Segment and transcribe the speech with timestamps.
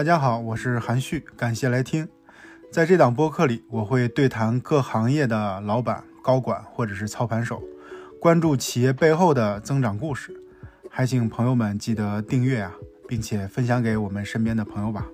[0.00, 2.08] 大家好，我是韩旭，感谢来听。
[2.72, 7.62] 在这档播客里，我会对谈各行业的老板、高管或者是操盘手，
[8.18, 10.34] 关注企业背后的增长故事。
[10.88, 12.72] 还请朋友们记得订阅啊，
[13.06, 15.06] 并且分享给我们身边的朋友吧。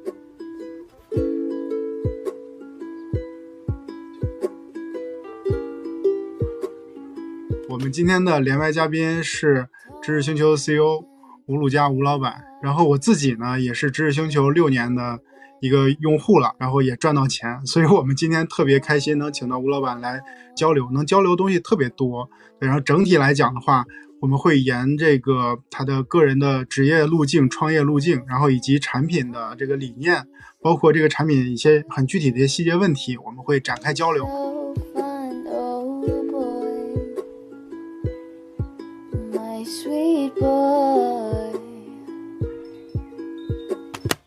[7.68, 9.66] 我们今天的连麦嘉宾是
[10.01, 11.05] 知识星球 CEO
[11.46, 15.20] 吴鲁佳吴老板，然后我自己呢也是知识星球六年的。
[15.62, 20.20] 一个用户了，然后也赚到钱，所以我们今天特别开心能请到吴老板来
[20.55, 22.29] 交流，能交流东西特别多。
[22.60, 23.87] 然后整体来讲的话，
[24.21, 30.27] 我们会沿这个他的个人的职业路径、创业路径，然后以及产品的这个理念，
[30.60, 34.45] 包括这个产品一些很具体的一些细节问题，我们会展开交流。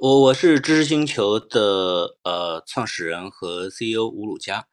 [0.10, 4.66] 我我是知识星球的呃创始人和 CEO 吴鲁佳。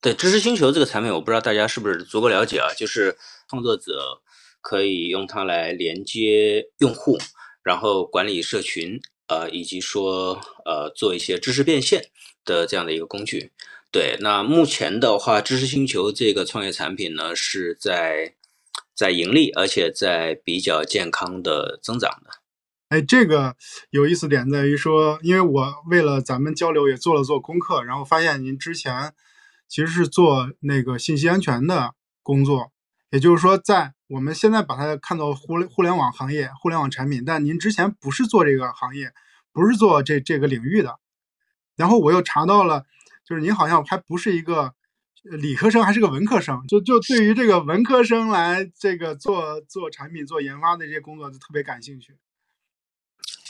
[0.00, 2.72] 对知识星球这个产品，我不知道大家是不是足够了解啊？
[2.76, 3.16] 就是
[3.50, 4.20] 创作者
[4.60, 7.18] 可以用它来连接用户，
[7.64, 12.10] 然后管理社群，呃，以及说呃做一些知识变现
[12.44, 13.50] 的这样的一个工具。
[13.90, 18.36] 对，那目前的话，知识星球这个创业产品呢是在
[18.94, 22.43] 在盈利，而且在比较健康的增长的。
[22.94, 23.56] 哎，这个
[23.90, 29.12] 有意思点在于说，因为我为了咱们交流也做了做功课，然后发现您之前
[29.66, 32.70] 其实是做那个信息安全的工作，
[33.10, 39.12] 也就是说，在我们现在把它看作互联互联网行业、互联网产品，但您之前不是做这个行业，
[39.52, 41.00] 不是做这这个领域的。
[41.74, 42.84] 然后我又查到了，
[43.26, 44.72] 就是您好像还不是一个
[45.24, 46.62] 理科生，还是个文科生。
[46.68, 52.14] 就就对于这个文科生来这个做做产品、做研发的这些工作，就特别感兴趣。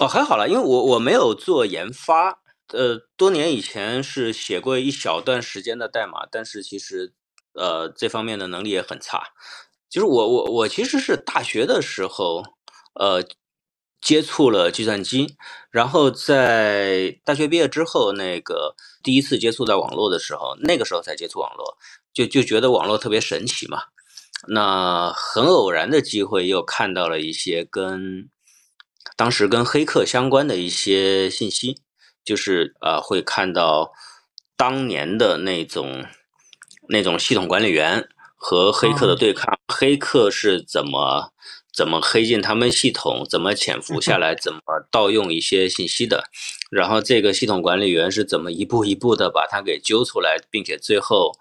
[0.00, 2.40] 哦，还好了，因为我我没有做研发，
[2.72, 7.12] 呃，多年以前是写过一小段时间的代码，但是其实，
[7.52, 9.22] 呃，这方面的能力也很差。
[9.88, 12.42] 就是我我我其实是大学的时候，
[12.94, 13.22] 呃，
[14.00, 15.36] 接触了计算机，
[15.70, 18.74] 然后在大学毕业之后，那个
[19.04, 21.78] 第一次接触到网络的时候，那个时候才接触网络，
[22.12, 23.82] 就就觉得网络特别神奇嘛。
[24.48, 28.28] 那很偶然的机会，又看到了一些跟。
[29.16, 31.80] 当时跟黑客相关的一些信息，
[32.24, 33.92] 就是呃会看到
[34.56, 36.04] 当年的那种
[36.88, 41.32] 那种系统管理员和黑客的对抗，黑客是怎么
[41.72, 44.60] 怎么黑进他们系统，怎么潜伏下来，怎么
[44.90, 46.24] 盗用一些信息的，
[46.70, 51.32] 然后这个系统管理员是怎么一步一步的把他给揪出来，并且最后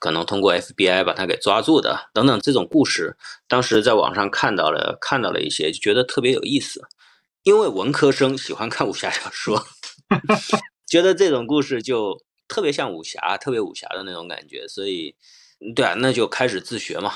[0.00, 3.16] 可能通过 FBI 把他给抓住的等等这种故事，
[3.48, 6.82] 当时在网上看到了看到了一些，就觉得特别有意思。
[7.42, 9.66] 因为文科生喜欢看武侠小说，
[10.86, 12.16] 觉得这种故事就
[12.46, 15.14] 特别像武侠，特别武侠的那种感觉，所以，
[15.74, 17.14] 对啊，那就开始自学嘛。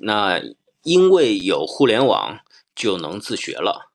[0.00, 0.42] 那
[0.82, 2.38] 因为有互联网，
[2.74, 3.92] 就能自学了。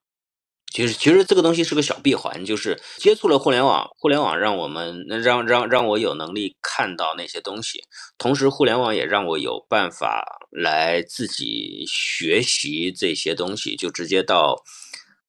[0.73, 7.83] 其实，其实这个东西是个小闭环，就是接触了互联网，互联网让我们让让让我有能力看到那些东西，
[8.17, 14.63] 同时互联网也让我有办法来自己学习这些东西，就直接到。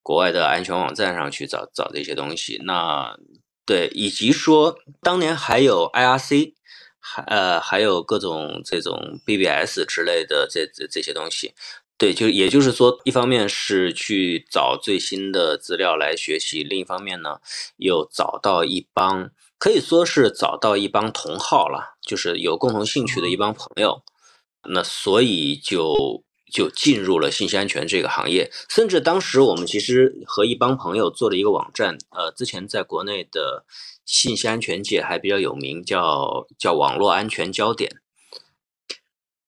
[0.03, 3.17] 国外的安全网站上去找找这些东西，那
[3.65, 6.55] 对，以及说当年还有 IRC，
[6.99, 11.55] 还呃还有各种这种 BBS 之类的这这这些东西，
[11.97, 17.39] 对，就也就是说，一方面是去找最新的资料来学习，另一方面呢，
[17.77, 24.03] 又找到一帮可以说是找到一帮同好了，就是有共同兴趣的一帮朋友，
[24.69, 26.25] 那所以就。
[26.53, 33.65] 就进入了信息安全这个行业，甚至当时我们其实和一帮朋友做了一个网站，呃，之前在国内的
[34.05, 37.91] 信息安全界还比较有名，叫叫网络安全焦点。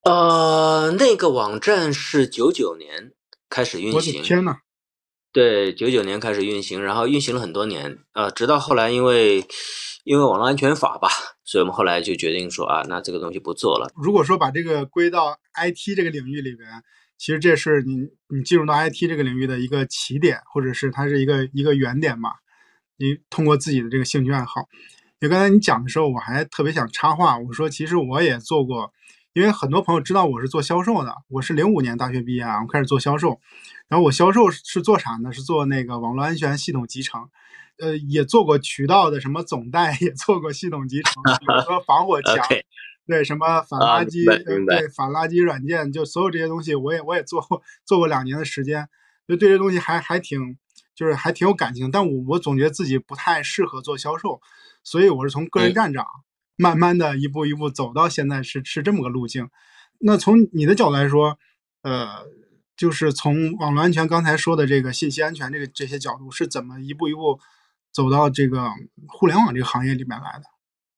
[0.04, 3.12] 呃，那个网站是九九年
[3.50, 4.56] 开始运行，天呐，
[5.32, 9.46] 对，九九年开始运行，然后运行了很多年，呃，直到后来因为
[10.04, 11.08] 因为网络安全法吧，
[11.42, 13.90] 所以我们后来就决定说啊，那这个东西不做了。
[13.96, 16.68] 如果说把这个归到 IT 这个领域里边。
[17.16, 22.30] 其实这是你你进入到 IT 这个领域的一个起点，或者是它是一个一个原点吧。
[22.98, 24.66] 你通过自己的这个兴趣爱好，
[25.20, 28.92] 就刚才你讲的时候，我还特别想插话，我说其实我也做过，
[29.32, 33.40] 因为很多朋友知道我是做销售的，我是零五年大学毕业啊，我开始做销售，
[33.88, 35.32] 然后我销售是做啥呢？
[35.32, 37.30] 是做那个网络安全系统集成，
[37.78, 42.36] 呃，也做过渠道的什么总代， 也做过系统集成，比如说防火墙。
[43.06, 48.88] 对什么反垃圾，对反垃圾软件，就所有这些东西，我也我也做过做过两年的时间，
[49.28, 50.56] 就对这东西还还挺
[50.94, 54.40] 就是还挺有感情，但我我总觉得自己不太适合做销售，
[54.82, 56.06] 所以我是从个人站长
[56.56, 59.50] 慢慢的一步一步走到现在是是这么个路径。
[59.98, 61.38] 那从你的角度来说，
[61.82, 62.24] 呃，
[62.74, 67.38] 就是从网络安全刚才说的这个信息安全这个这些角度，是怎么一步一步
[67.94, 68.58] 走到这个
[69.06, 70.44] 互联网这个行业里面来的？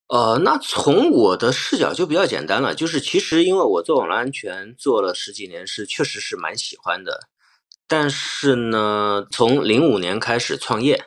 [0.07, 7.27] 呃，那从我的视角就比较简单了，就是其实因为我做网络安全做了十几年，是确实是蛮喜欢的。
[7.87, 11.05] 但是呢，从零五年开始创业，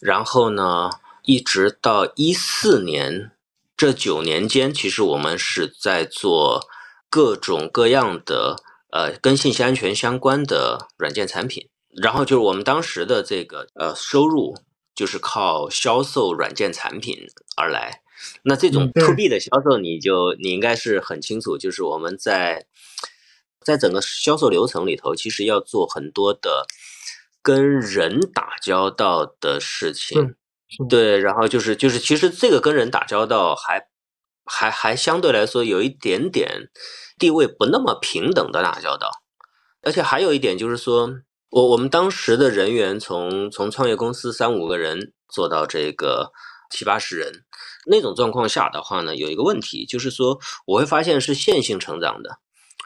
[0.00, 0.90] 然后呢，
[1.22, 3.30] 一直到一四年
[3.76, 6.66] 这九年间，其实我们是在做
[7.08, 8.56] 各种各样的
[8.90, 11.68] 呃跟信息安全相关的软件产品。
[12.02, 14.54] 然后就是我们当时的这个呃收入，
[15.00, 17.16] 就是靠销售软件产品
[17.56, 18.02] 而来。
[18.42, 22.66] 那这种 to B 的销售，你就你应该是很清楚，就是我们在
[23.64, 26.66] 在整个销售流程里头，其实要做很多的
[27.40, 30.36] 跟人打交道的事情。
[30.90, 33.86] 对，然后就是就是，其实这个跟人打交道还
[34.44, 36.68] 还还相对来说有一点点
[37.18, 39.10] 地位不那么平等的打交道，
[39.80, 41.08] 而且还有一点就是说，
[41.50, 46.32] 我我们当时的人员从从创业公司三五个人做到这个
[46.70, 47.44] 七八十人。
[47.86, 52.38] 那种状况下的话呢，有一个问题，就是说我会发现是线性成长的，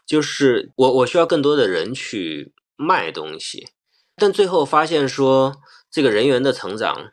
[0.07, 3.67] 就是我我需要更多的人去卖东西，
[4.17, 5.57] 但最后发现说
[5.91, 7.11] 这个人员的成长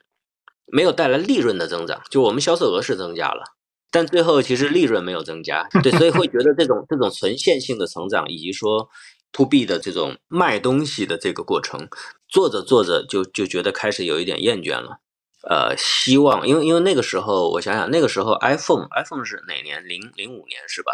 [0.67, 3.43] 没有带来利润的增长，就我们销售额是增加了，
[3.89, 8.87] 但最后其实利润没有增加，对，所以会觉得这种这种纯线性的成长以及说
[9.31, 11.87] to B 的这种卖东西的这个过程，
[12.27, 14.99] 做着做着就就觉得开始有一点厌倦了。
[15.49, 19.87] 呃，希望，因为因为那个时候，我想想，那个时候 iPhone，iPhone 是哪年？
[19.87, 20.91] 零零五年是吧？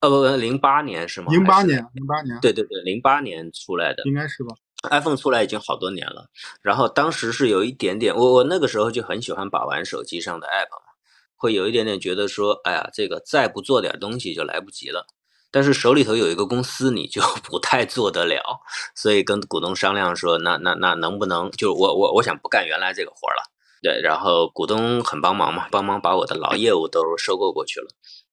[0.00, 1.32] 呃，不不，零八年是吗？
[1.32, 2.38] 零八年，零八年。
[2.42, 4.54] 对对对，零八年出来的，应该是吧
[4.90, 6.28] ？iPhone 出来已经好多年了，
[6.60, 10.92] 然后当时是有一点点，我我那个时候就很喜欢把玩手机上的 App 嘛，
[11.34, 15.06] 会有一点点觉得说，哎呀，这个再不做点东西就来不及了。
[15.50, 18.42] 但是手里头有一个公司，你就 不太做得了，
[18.94, 23.42] 所以跟股东商量说，那那那能不能，就我我我想不干原来这个活了。
[23.80, 27.86] 对，然后股东很帮忙嘛，帮忙把我的老业务都收购过去了，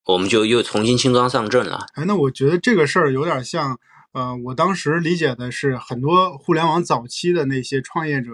[0.06, 1.86] 我们就又重新轻装上阵了。
[1.94, 3.78] 哎，那我觉得这个事儿有点像，
[4.14, 8.32] 呃，我当时理解的是，很多互联网早期的那些创业者、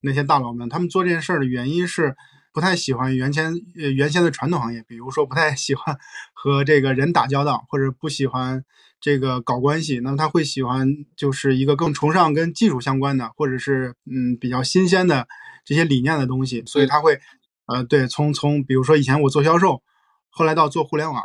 [0.00, 2.16] 那些大佬们，他们做这件事儿的原因是
[2.52, 5.98] 不太喜欢原先呃原先的传统行业，比如说不太喜欢
[6.32, 8.64] 和这个人打交道，或者不喜欢
[9.00, 15.26] 这个搞关系，那么他会喜欢就是一个更崇尚跟技术相关的，或者是嗯比较新鲜的。
[15.62, 17.20] 这些理念的东西，所以他会，
[17.66, 19.82] 呃，对，从从比如说以前我做销售，
[20.30, 21.22] 后来到做互联网，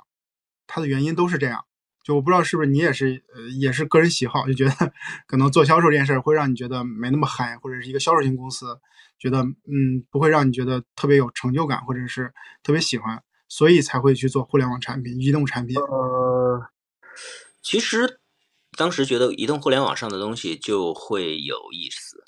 [0.67, 1.63] 它的原因都是这样。
[2.03, 4.71] 就我不知道是不是你也是，呃，也是个人喜好，就觉得
[5.25, 8.77] 可能做销售这件事儿会让你觉得没那么嗨，或者是一个销售型公司，
[9.19, 12.33] 觉得嗯不会让你觉得特别有成就感，或者是
[12.63, 15.77] 特别喜欢，所以才会去做互联网产品、移动产品。
[15.77, 16.61] 呃，
[17.61, 18.19] 其实
[18.77, 22.23] 当时觉得移动互联网上的东西就会有意思，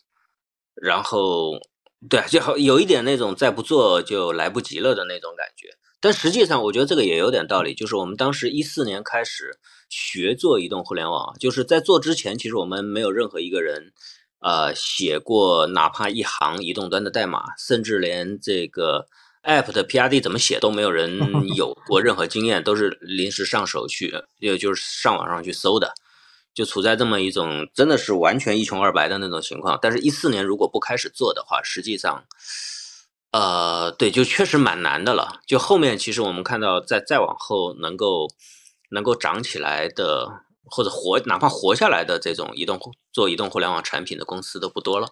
[0.75, 1.59] 然后。
[2.07, 5.67] 对，就好有一点那种再不做就来不及了的那种感觉。
[5.99, 7.73] 但实际上，我觉得这个也有点道理。
[7.73, 9.57] 就是我们当时一四年开始
[9.89, 13.93] 学做移动互联网，就是在做之前，其实我们没有任何一个人，
[14.39, 19.07] 呃，写过哪怕一行移动端的代码，甚至连这个
[19.43, 21.19] App 的 PRD 怎么写都没有人
[21.55, 25.93] 有过任何经验，都是临时上手去，也就是上网上去搜的。
[26.53, 32.23] 就处在这么一种真的是完全一穷二白的那种情况，但是，一四年如果不开始做的话，实际上，
[33.31, 35.39] 呃，对，就确实蛮难的了。
[35.45, 38.27] 就后面其实我们看到，再再往后能够
[38.89, 42.79] 能够涨起来的，或者活哪怕活下来的这种移动
[43.11, 45.09] 做移动互联网产品的公司都不多了。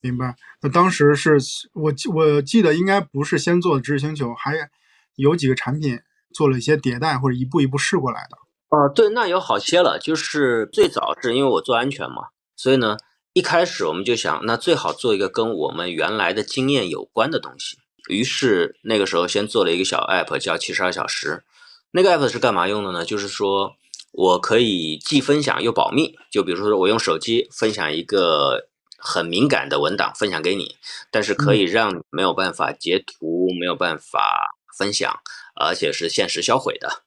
[0.00, 0.36] 明白。
[0.62, 1.38] 那当时是
[1.74, 4.70] 我记我记得应该不是先做的知识星球，还
[5.16, 6.00] 有几个产品
[6.34, 8.36] 做了一些迭代或者一步一步试过来的。
[8.70, 9.98] 哦，对，那有好些了。
[9.98, 12.96] 就是最早是因为我做安全嘛，所以呢，
[13.32, 17.76] 一开始我们就想，那最好做一个跟我们原来的经验有关的东西。
[18.08, 21.44] 于是那个时候先做了一个小 app，叫七十二小时。
[21.92, 23.04] 那个 app 是干嘛用的呢？
[23.04, 23.74] 就是说
[24.12, 26.16] 我可以既分享又保密。
[26.30, 30.76] 就比如说我用手机分享一个很敏感的文档分享给你，
[31.10, 35.20] 但是可以让你没有办法截图，没有办法分享，
[35.54, 37.02] 而且是限时销毁的。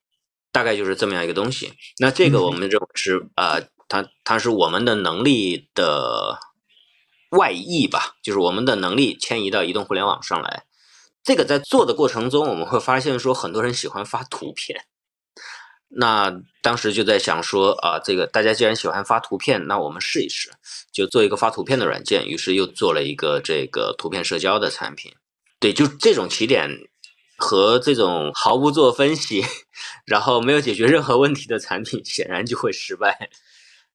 [0.52, 3.60] 大概就是这么样一个东西，那这个我们认为是啊，
[3.90, 6.40] 它它是我们的能力的
[7.32, 10.64] 外溢吧，就是我们的能力迁移到移动互联网上来。
[11.24, 14.86] 这个在做的过程中，我们会发现说，很多人喜欢发图片，
[15.88, 20.51] 那当时就在想说啊，这个大家既然喜欢发图片，那我们试一试，
[20.92, 22.27] 就做一个发图片的软件。
[22.27, 25.13] 于是又做了一个这个图片社交的产品。
[25.60, 26.70] 对，就这种起点
[27.38, 29.44] 和这种毫不做分析，
[30.06, 33.30] 然后没有解决任何问题的产品，显然就会失败。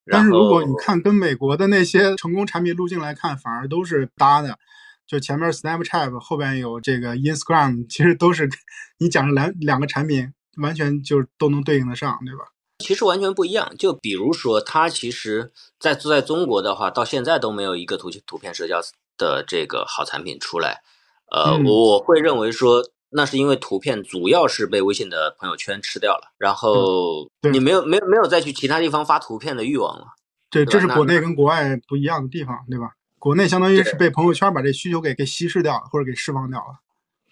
[0.07, 4.59] 但是如果你看跟美国的那些成功产品路径来看，反而都是搭的。
[5.07, 8.49] 就前面 Snapchat 后边有这个 Instagram，其实都是
[8.99, 12.53] 你讲的两两个产品，完全就都能对应得上，对吧？
[12.79, 13.73] 其实完全不一样。
[13.79, 18.81] 就比如说，它其实在在中国的话，到现在都没有一个图图片社交
[19.19, 20.83] 的这个好产品出来。
[21.31, 30.07] 呃，我会认为说，那是因为图片主要是被微信的朋友圈吃掉了，然后你没有没有没有再去其他地方发图片的欲望了。
[30.51, 32.95] 对，这是国内跟国外不一样的地方，对吧？
[33.19, 36.81] 国内相当于是被朋友圈把这需求给给稀释掉了，或者给释放掉了。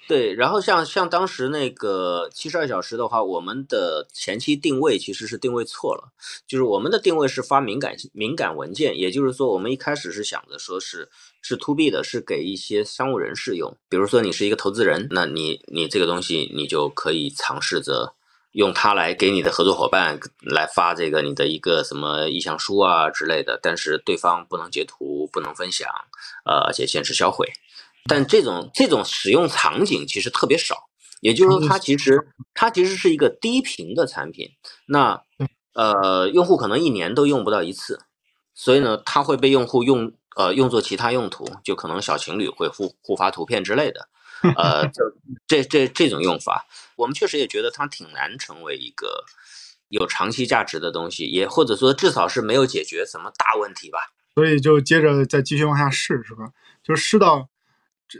[0.09, 6.11] 对，然后像像当时那个七十二小时的话，我们的前期定位其实是定位错了，
[6.47, 11.11] 就是我们的定位是发敏感敏感文件，也就是说，我们一开始是想着说是
[11.43, 18.15] 是 to B 的，是给一些商务人士用，比如说你是一个投资人，那你你这个东西你就可以尝试着
[18.53, 25.87] 用它来给你的合作伙伴来发这个你的一个什么意向书啊之类的，但是对方不能截图，不能分享，
[26.47, 27.47] 呃，而且限时销毁。
[28.09, 30.77] 但这种这种使用场景其实特别少，
[31.21, 34.49] 也就是说，它其实它其实是一个低频的产品。
[34.87, 35.23] 那
[35.75, 38.01] 呃，用户可能一年都用不到一次，
[38.55, 44.09] 所以呢，它会被用户用呃用作其他用途，就可能小情侣会互互发图片之类的。
[44.57, 45.03] 呃，就
[45.47, 49.25] 这这这种用法，我们确实也觉得它挺难成为一个
[49.89, 53.99] 有长期价值的东西，也或者说至少是没有解决什么大问题吧。
[54.37, 56.51] 所以就接着再继续往下试，是吧？
[56.85, 57.49] 就试到。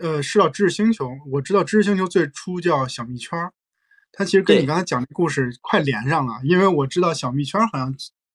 [0.01, 3.53] 呃，说到知识星球，我知道知识星球最初叫小蜜圈儿，
[4.13, 7.95] 它其实跟你刚才讲的故事快连上了，因为我知道小蜜圈好像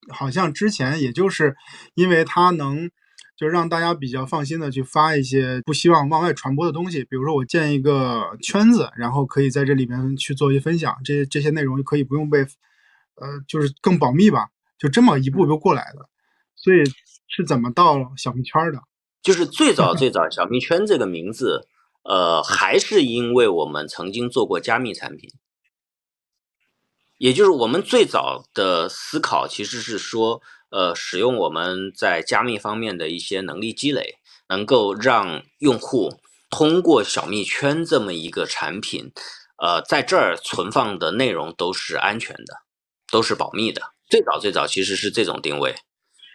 [0.10, 1.56] 好像之前也就是
[1.94, 2.90] 因为它能
[3.36, 12.40] 就让大家比较放心的去发一些不希望往外传播的东西，比如说我建一个圈子，然后可以在这里面去做一些分享，这这些内容可以不用被
[13.16, 16.10] 呃就是更保密吧，就这么一步步过来的，
[16.56, 16.84] 所以
[17.28, 18.82] 是怎么到小蜜圈的？
[19.24, 21.66] 就是最早最早小蜜圈这个名字，
[22.04, 25.30] 呃，还是因为我们曾经做过加密产品，
[27.18, 34.18] 也就是我们最早的思考其实是说，呃，使用我们在加密方面的一些能力积累，
[34.50, 39.14] 能够让用户通过小蜜圈这么一个产品，
[39.58, 42.58] 呃，在这儿存放的内容都是安全的，
[43.10, 43.82] 都是保密的。
[44.10, 45.74] 最早最早其实是这种定位。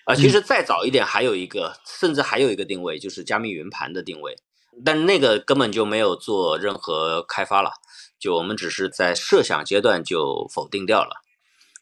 [0.09, 4.39] 啊，其实再早一点还有一个，甚至还有一个定位，就是加密云盘的定位，
[4.83, 7.73] 但那个根本就没有做任何开发了，
[8.19, 11.21] 就我们只是在设想阶段就否定掉了。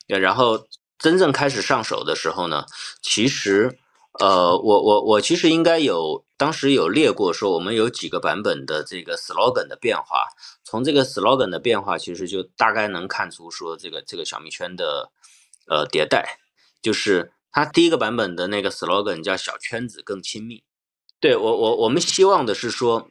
[0.08, 0.66] 然后
[0.98, 2.66] 真正开始上手的时候呢，
[3.00, 3.78] 其实，
[4.18, 10.26] 呃，我我我其实应该有当时有列过，说我们有几个版本的这个 slogan 的变化，
[10.64, 15.12] 从这个 slogan 的变化，其实就大概能看出说这个这个小蜜圈的
[15.68, 16.40] 呃迭代，
[16.82, 17.30] 就是。
[17.56, 20.62] 它第一个版本的那个 slogan 叫“小圈子更亲密”，
[21.18, 23.08] 对我我我们希望的是说，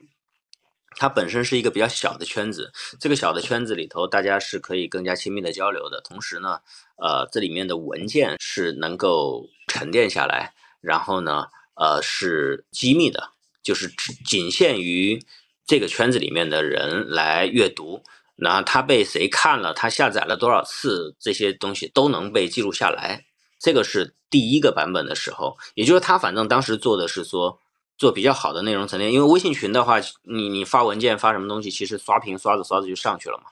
[0.95, 5.99] 它本身是一个比较小的圈子，这个小的圈子里头，大家是可以更加亲密的交流的。
[6.01, 6.59] 同时呢，
[6.97, 13.31] 呃，这里面的文件是能够沉淀下来，然后呢，呃，是机密的，
[13.63, 13.91] 就是
[14.27, 15.19] 仅限于
[15.65, 18.03] 这个圈子里面的人来阅读。
[18.35, 23.25] 然后它被谁看了，它下载了多少次，这些东西都能被记录下来。
[23.65, 27.57] 这个是第一个版本的时候，也就是他反正当时做的是说
[27.97, 33.45] 做比较好的内容沉淀，因为微信群的话，你你发文件发什么东西，其实刷屏刷着刷着就上去了嘛，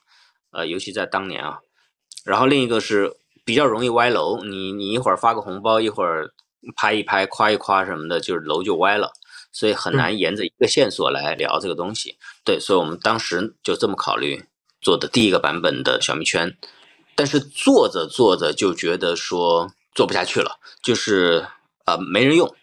[0.51, 1.58] 呃，尤其在当年啊。
[2.24, 3.12] 然后另一个是
[3.43, 6.32] 比较容易歪楼，你你一会儿发个红包，一会儿
[6.75, 9.12] 拍一拍夸一夸什么的，就是楼就歪了，
[9.51, 12.15] 所以很难沿着一个线索来聊这个东西。
[12.46, 14.46] 对，所以我们当时就这么考虑
[14.79, 16.55] 做的第一个版本的小蜜圈，
[17.15, 19.72] 但是做着做着就觉得说。
[19.96, 21.46] 做不下去了，就是
[21.86, 22.56] 呃没人用，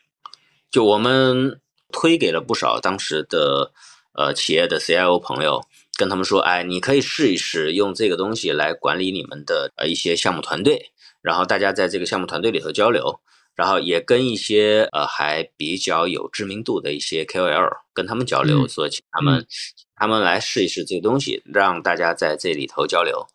[0.71, 1.61] 就我们
[1.93, 3.73] 推给了不少当时的
[4.15, 5.63] 呃企业的 CIO 朋友，
[5.97, 10.91] 跟他们说，哎，你可以试一试用这个东西来管理你们的呃一些项目团队，
[11.23, 13.21] 然后大家在这个项目团队里头交流，
[13.55, 19.47] 然后也跟一些呃还比较有知名度的一些 KOL 跟他们交流，说请他们
[19.95, 23.27] 他们来试一试这个东西，让大家在这里头交流，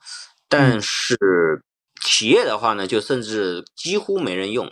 [0.50, 1.62] 但是。
[2.02, 4.72] 企业的话呢，就甚至几乎没人用，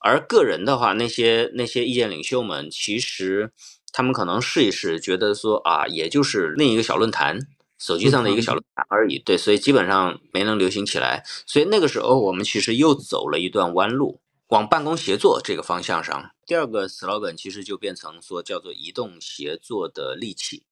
[0.00, 3.52] 而个人的话，那些那些意见领袖们，其实
[3.92, 7.38] 他们可能试一试，觉得说啊，也就是另一个小论坛，
[7.78, 9.18] 手机上的一个小论坛而已。
[9.18, 11.24] 对，所以基本上没能流行起来。
[11.46, 16.30] 所以那个时候我们其实又走了一段弯路，往办公协作这个方向上。
[16.46, 20.64] 第二个 slogan 其实就变成说叫做移动协作的利器。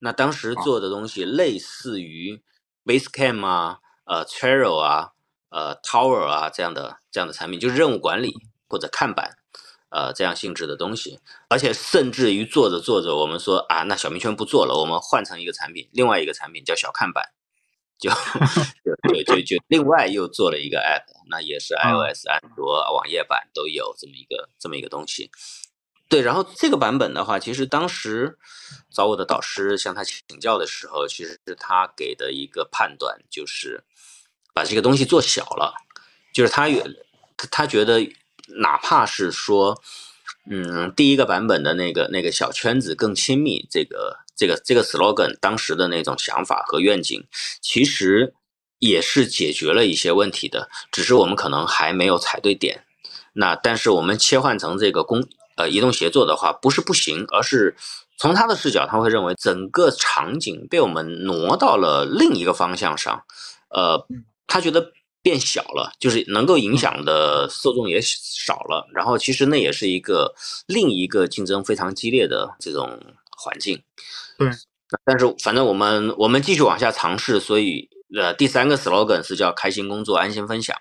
[0.00, 2.42] 那当时做的东西类似于
[2.84, 3.78] Basecamp 啊、
[4.10, 5.12] 呃 Trello 啊、
[5.50, 8.34] 呃 Tower 啊这样的这样的产品，就是任务管理
[8.68, 9.36] 或者看板。
[9.92, 17.24] 呃，这样性质的东西，而且甚至于做着做着，我们说啊，那小明圈不做了，我们换成一个产品，另外一个产品叫小看板，
[17.98, 18.08] 就
[19.12, 22.64] 就就就另外又做了一个 app，那也是 iOS、安卓、
[22.94, 25.28] 网页版都有这么一个这么一个东西。
[26.08, 28.38] 对，然后这个版本的话，其实当时
[28.92, 33.82] 找我的导师向他请教的时候，其实是他给的一个判断，就是
[34.54, 35.74] 把这个东西做小了，
[36.32, 36.84] 就是他也
[37.50, 38.10] 他觉得。
[38.52, 39.80] 哪怕是说，
[40.50, 47.24] 嗯，第一个版本的那个那个小圈子更亲密，这个这个这个 slogan 当时的那种想法和愿景，
[47.60, 48.34] 其实
[48.80, 52.82] 也是解决了一些问题的，只是我们可能还没有踩对点。
[53.34, 55.24] 那但是我们切换成这个公
[55.56, 57.76] 呃移动协作的话，不是不行，而是
[58.18, 63.22] 从他的视角，他会认为整个场景被我们挪到了另一个方向上，
[63.68, 64.08] 呃，
[64.50, 64.92] 他觉得。
[65.22, 68.88] 变小了，就是能够影响的受众也少了。
[68.94, 70.34] 然后其实那也是一个
[70.66, 72.98] 另一个竞争非常激烈的这种
[73.36, 73.82] 环境。
[74.38, 74.48] 对，
[75.04, 77.38] 但是反正我们我们继续往下尝试。
[77.38, 77.86] 所以
[78.18, 80.74] 呃，第三个 slogan 是叫开心工作，安心分享。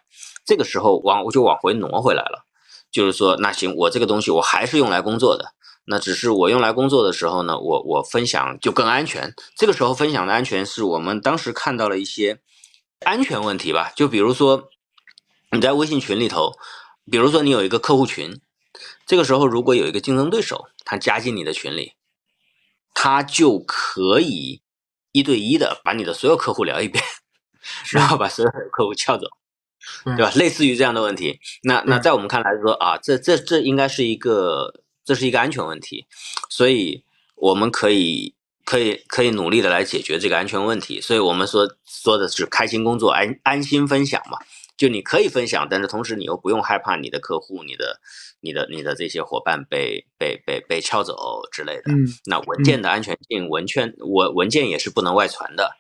[0.46, 2.46] 这个时候往我就往回挪回来了，
[2.94, 5.54] 就是说那行，我这个东西我还是用来工作的。
[5.84, 9.34] 那只是我用来工作的时候呢，我我分享就更安全。
[9.58, 12.40] 这个时候分享的安全是我们当时看到了一些。
[13.06, 14.70] 安全问题吧，就比如说
[15.52, 16.54] 你在微信群里头，
[17.10, 18.40] 比如说你有一个客户群，
[19.06, 21.94] 这个时候如果有一个竞争对手他加进你的群里，
[22.94, 24.62] 他就可以
[25.12, 27.04] 一对一的把你的所有客户聊一遍，
[27.92, 29.28] 然后把所有的客户撬走，
[30.06, 30.32] 对吧？
[30.36, 36.06] 类似于这样的问题，那那在我们看来说啊，这这这应该是一个这是一个安全问题，
[36.50, 38.36] 所以我们可以。
[38.70, 44.38] 可以可以努力的来解决这个安全问题，所以我们说说的是开心工作，安安心分享嘛。
[44.78, 48.00] 就你可以分享，但是同时你又不用害怕你的客户、你的、
[48.42, 51.92] 你的、你的这些伙伴被被被被撬走之类的。
[51.92, 55.72] 嗯，那文件的安全性，文件文文件也是不能外传的，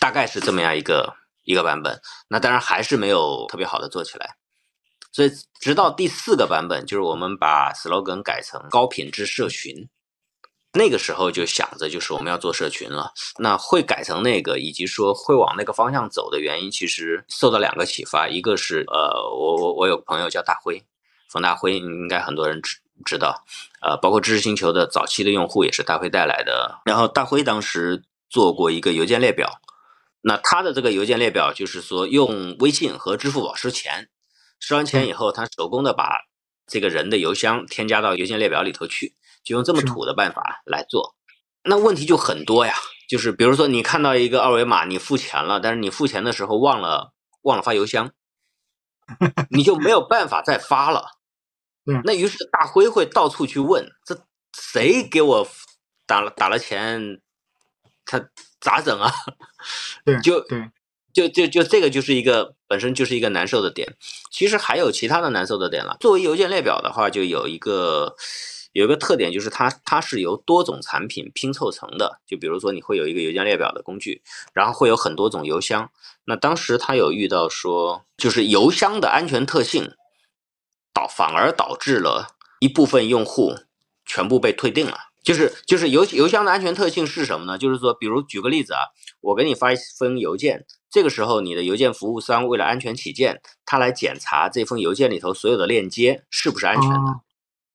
[0.00, 2.00] 大概是这么样一个一个版本。
[2.28, 4.34] 那当然还是没有特别好的做起来，
[5.12, 9.88] 所以直到第四个版本，就是我们把 slogan 改成高品质社群。
[10.76, 13.12] 那个时候就想着，就是我们要做社群了。
[13.38, 18.28] 那会改成那个，以及说会往那个方向走的原因，其实受到两个启发。
[18.28, 20.82] 一个是，呃，我我我有朋友叫大辉，
[21.30, 23.44] 冯大辉，应该很多人知知道。
[23.80, 26.80] 呃，包括知识星球的早期的用户也是大辉带来的。
[26.84, 29.60] 然后大辉当时做过一个邮件列表，
[30.22, 34.08] 那他的这个邮件列表就是说用微信和支付宝收钱，
[34.58, 36.22] 收完钱以后，他手工的把
[36.66, 39.14] 这个人的邮箱添加到邮件列表里头去。
[39.44, 41.14] 就用这么土的办法来做，
[41.62, 42.74] 那问题就很多呀。
[43.06, 48.10] 就是比如说，你看到一个二维码，你付钱了，但是你付钱的时候忘了忘了发邮箱，
[49.50, 51.10] 你就没有办法再发了。
[52.04, 54.18] 那于是大辉会到处去问，这
[54.58, 55.46] 谁给我
[56.06, 57.20] 打了打了钱，
[58.06, 58.18] 他
[58.58, 59.12] 咋整啊？
[60.06, 60.70] 对，就对，
[61.12, 63.94] 就就就这个就是一个本身就是一个难受的点。
[64.32, 65.98] 其实还有其他的难受的点了。
[66.00, 68.16] 作为邮件列表的话，就有一个。
[68.74, 75.90] 有一个特点就是它它是由多种产品拼凑成的，就比如说你会有一个邮件列表的工具，然后会有很多种邮箱。
[76.24, 79.94] 那当时他有遇到说，就是邮箱的安全特性
[80.92, 83.54] 导反而导致了一部分用户
[84.04, 84.98] 全部被退订了。
[85.22, 87.56] 就是就是邮邮箱的安全特性是什么呢？
[87.56, 88.80] 就是说，比如举个例子啊，
[89.20, 97.20] 我给你发一封邮件，这个时候你的邮件服务商为了安全起见，他来检查这封邮件里头所有的链接是不是安全的。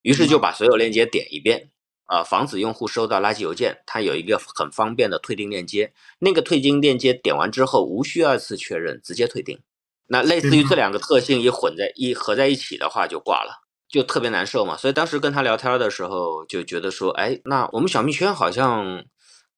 [0.01, 1.69] 于是就把所有链接点一遍，
[2.05, 3.79] 啊，防止用户收到垃圾邮件。
[3.85, 9.59] 它有一个很方便的退订链接，那个退订链接点完之后无需二次确认，直接退订。
[10.07, 14.75] 那类似于这两个特性一混在一合在一起的话就挂了，就特别难受嘛。
[14.75, 19.05] 所以当时跟他聊天的时候就觉得说，哎，那我们小蜜圈好像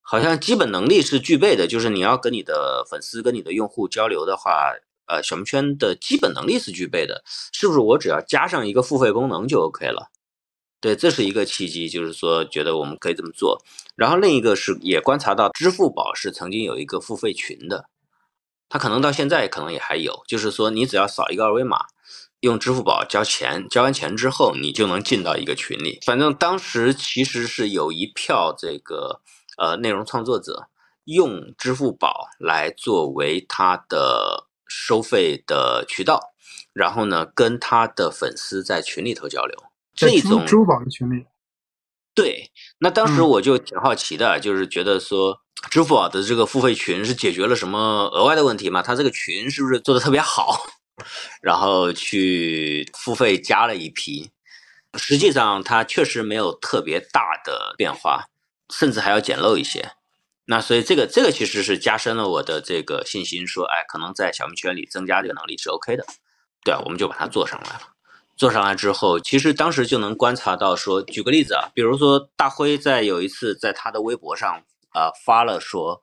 [0.02, 4.74] 好像基本能力是具备的，就是你要跟你的粉丝跟你的用户交流的话，
[5.08, 7.24] 呃，小蜜圈的基本能力是具备的，
[7.54, 7.80] 是不是？
[7.80, 10.11] 我只要加上一个付费功能就 OK 了。
[10.82, 13.64] 对，这是一个契机，就是说觉得我们可以这么做。
[13.96, 17.86] 然后另一个是也观察到，支付宝是曾经有一个付费群的，
[18.68, 20.24] 它可能到现在可能也还有。
[20.28, 21.86] 就是说，你只要扫一个二维码，
[22.40, 26.00] 用支付宝交钱，交完钱之后，你就能进到一个群里。
[26.04, 29.22] 反正当时其实是有一票这个
[29.60, 30.68] 呃内容创作者，
[31.04, 36.34] 用支付宝来作为他的收费的渠道，
[36.74, 39.56] 然后呢，跟他的粉丝在群里头交流。
[39.96, 41.26] 这种支付宝的群里。
[42.14, 47.80] 对，那当时我就挺好奇的，就是觉得说，支付宝的这个付费群是解决了什么
[48.14, 48.82] 额外的问题吗？
[48.82, 50.66] 它这个群是不是做的特别好？
[51.42, 54.30] 然后去付费加了一批，
[54.98, 58.26] 实际上它确实没有特别大的变化，
[58.74, 59.94] 甚至还要简陋一些。
[60.46, 66.06] 那所以这个这个其实是加深了我的这个信心，说，哎，可能在小米圈里增加这个能力是 OK 的。
[66.66, 67.91] 对啊，我们就把它做上来了。
[68.42, 76.02] 做上来之后，其实当时就能观察到，说举个例子啊，比如说大辉在有一次在他的微博上啊发了说，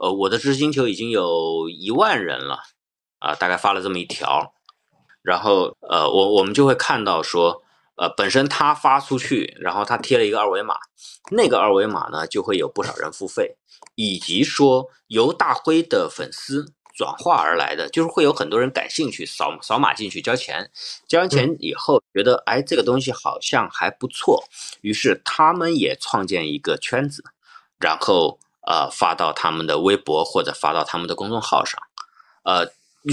[0.00, 2.58] 呃，我的知识星球已经有一万人了，
[3.20, 4.54] 啊，大概发了这么一条，
[5.22, 7.62] 然后呃，我我们就会看到说，
[7.94, 10.74] 呃，本身他发出去，然后他贴了一个二维码，
[11.30, 13.56] 那个二维码呢就会有不少人付费，
[13.94, 16.74] 以及说由大辉的粉丝。
[16.98, 20.68] 转化而来的就是会有很多人感兴趣，扫扫码进去交钱，
[21.06, 24.42] 交完钱以后觉得哎这个东西好像还不错，
[24.80, 27.22] 于是他们也创建一个圈子，
[27.78, 31.80] 然后呃发到他们的微博或者发到他们的公众号上，
[32.42, 32.66] 呃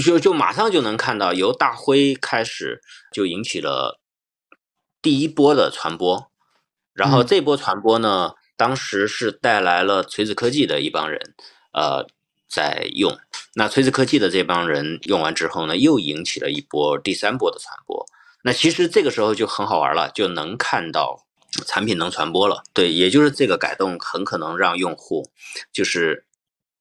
[0.04, 4.00] 就就马上就能看到由大辉开始就引起了
[5.00, 6.28] 第一波的传播，
[6.92, 11.36] 然后这波传播呢，当时是带来了锤子科技的一帮人，
[11.70, 12.04] 呃。
[12.48, 13.18] 在用
[13.54, 18.06] 那锤子科技的这帮人用完之后呢，又引起了一波第三波的传播。
[18.42, 21.26] 那其实这个时候就很好玩了，就能看到
[21.66, 22.62] 产品能传播了。
[22.72, 25.30] 对，也就是这个改动很可能让用户，
[25.72, 26.26] 就是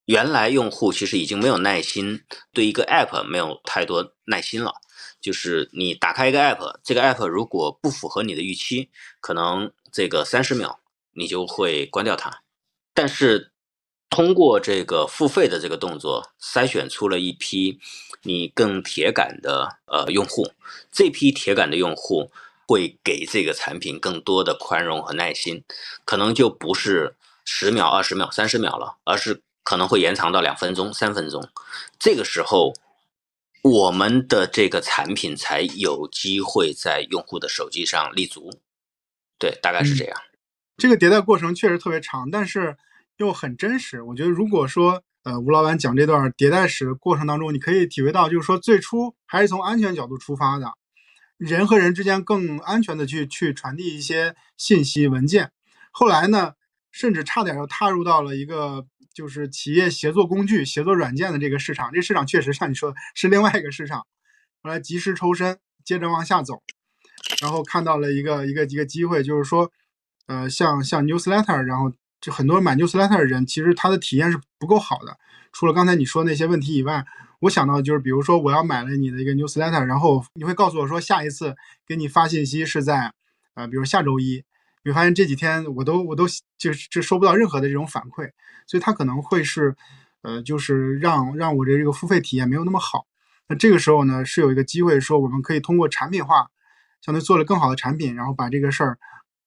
[0.06, 2.21] 原来用户其实已经没有耐心，
[2.54, 4.73] 对一个 app 没有太多耐心了。
[5.19, 10.80] 就是你打开一个 app，这个 app 如果不符合你的预期，可能这个三十秒
[11.13, 12.41] 你就会关掉它。
[12.93, 13.51] 但是
[14.15, 17.78] 通过这个付费的这个动作，筛选出了一批
[18.21, 20.49] 你更铁杆的呃用户，
[20.89, 22.32] 这批铁杆的用户
[22.65, 25.62] 会给这个产品更多的宽容和耐心，
[26.06, 31.49] 可能就不是十秒、二十秒、三十秒了，而是可能会延长到两分钟、三分钟。
[31.99, 32.71] 这个时候，
[33.63, 38.49] 我们的这个产品才有机会在用户的手机上立足。
[39.38, 40.17] 对，大概是这样。
[40.78, 42.78] 这个迭代过程确实特别长，但是。
[43.17, 50.73] 又很真实，我觉得如果说，呃，吴老板讲这段迭代史的过程当中，你可以体会到，就是说最初还是从安全角度出发的，
[51.38, 55.51] 人和人之间更安全的去去传递一些信息文件。
[55.91, 56.54] 后来呢，
[56.91, 61.91] 甚至差点又踏入到了一个就是企业协作工具、协作软件的这个市场。
[61.93, 64.06] 这市场确实像你说的是另外一个市场。
[64.62, 66.62] 后来及时抽身，接着往下走，
[67.41, 69.71] 然后看到了一个一个一个机会，就是说，
[70.28, 71.93] 呃，像像 newsletter，然后。
[72.26, 75.16] 就很多买 newsletter 的人，其实他的体验是不够好的。
[75.54, 77.06] 除了刚才你说那些问题以外，
[77.42, 83.14] 我想到就是，比如说我要买了你的一个 newsletter，然后你会告诉我说下一次给你发信息是在，
[83.54, 84.44] 呃，比如下周一，
[84.84, 86.26] 你会发现这几天我都我都
[86.58, 88.32] 就是就收不到任何的这种反馈，
[88.66, 89.76] 所以他可能会是，
[90.24, 93.06] 呃，就是让让我的这个付费体验没有那么好。
[93.48, 96.48] 那这个时候呢，是有一个机会说我们可以通过产品化，
[97.04, 98.98] 相对做了更好的产品，然后把这个事儿，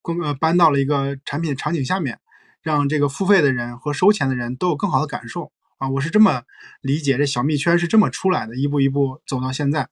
[0.01, 2.17] 公呃搬到了一个产品场景下面。
[2.61, 5.87] 让这个付费的人和收钱的人都有更好的感受啊！
[5.89, 6.43] 我是这么
[6.81, 9.87] 理解，这小蜜圈是这么出来的，一步一步走到现在，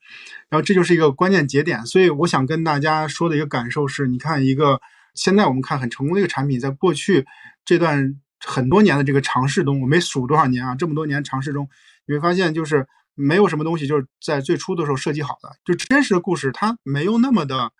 [0.50, 1.86] 然后这就是一个关键节点。
[1.86, 4.82] 所以我想跟大家说的一个感受是，你看一个
[5.14, 7.26] 现在我们看很成功的一个产品，在过去
[7.64, 11.70] 这段很多年的这个尝试中，我没数多少年啊，这么多年尝试中，
[12.06, 17.72] 你会发现就是没有什么东西就是在最初的时候设计好的，就真实的故事它没有那么的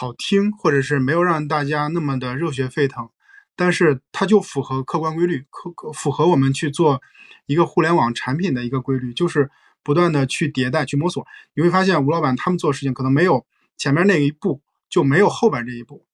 [0.00, 3.10] 好听，或者是没有让大家那么的热血沸腾。
[3.54, 7.02] 但是它就符合客观规律，客符合我们去做
[7.46, 9.50] 一个互联网产品的一个规律，就是
[9.82, 11.26] 不断的去迭代、去摸索。
[11.54, 16.06] 你会发现吴老板他们做事情可能没有前面那一步，就没有后边这一步，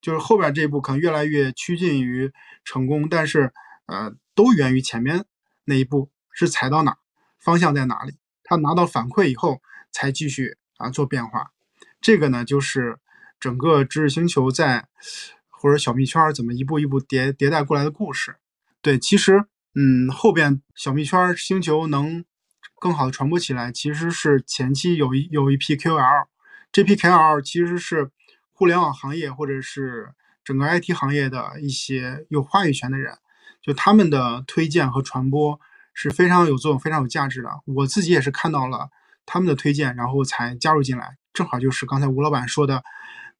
[0.00, 2.32] 就是后边这一步可能越来越趋近于
[2.64, 3.52] 成功，但是
[3.86, 5.24] 呃，都源于前面
[5.64, 6.96] 那一步是踩到哪，
[7.38, 8.14] 方向在哪里，
[8.44, 9.60] 他拿到反馈以后
[9.90, 11.50] 才继续啊做变化。
[12.00, 12.98] 这个呢，就是
[13.40, 14.88] 整个知识星球在。
[15.60, 18.36] 或者小蜜圈怎么一步一步迭迭代过来的故事？
[18.80, 19.44] 对，其实，
[19.74, 22.24] 嗯，后边小蜜圈星球能
[22.80, 26.26] 更好的传播起来，其实是前期有一有一批 KOL，
[26.70, 28.10] 这批 KOL 其实是
[28.52, 33.18] 互联网行业或者是整个 IT 行业的一些有话语权的人，
[33.60, 35.60] 就他们的推荐和传播
[35.92, 37.50] 是非常有作用、非常有价值的。
[37.66, 38.90] 我自己也是看到了
[39.26, 42.84] 他们的推荐，然后才加入进来，正好就是刚才吴老板说的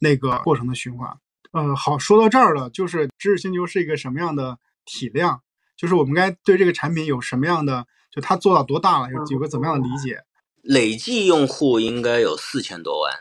[0.00, 1.16] 那个过程的循环。
[1.58, 5.42] 呃，好，说到这儿了，就是知识星球是一个什么样的体量？
[5.76, 10.22] 就是我们该对这个产品有什么样的，就它做到多大了，有有个怎么样的理解？
[10.62, 13.14] 累计用户应该有四千多万，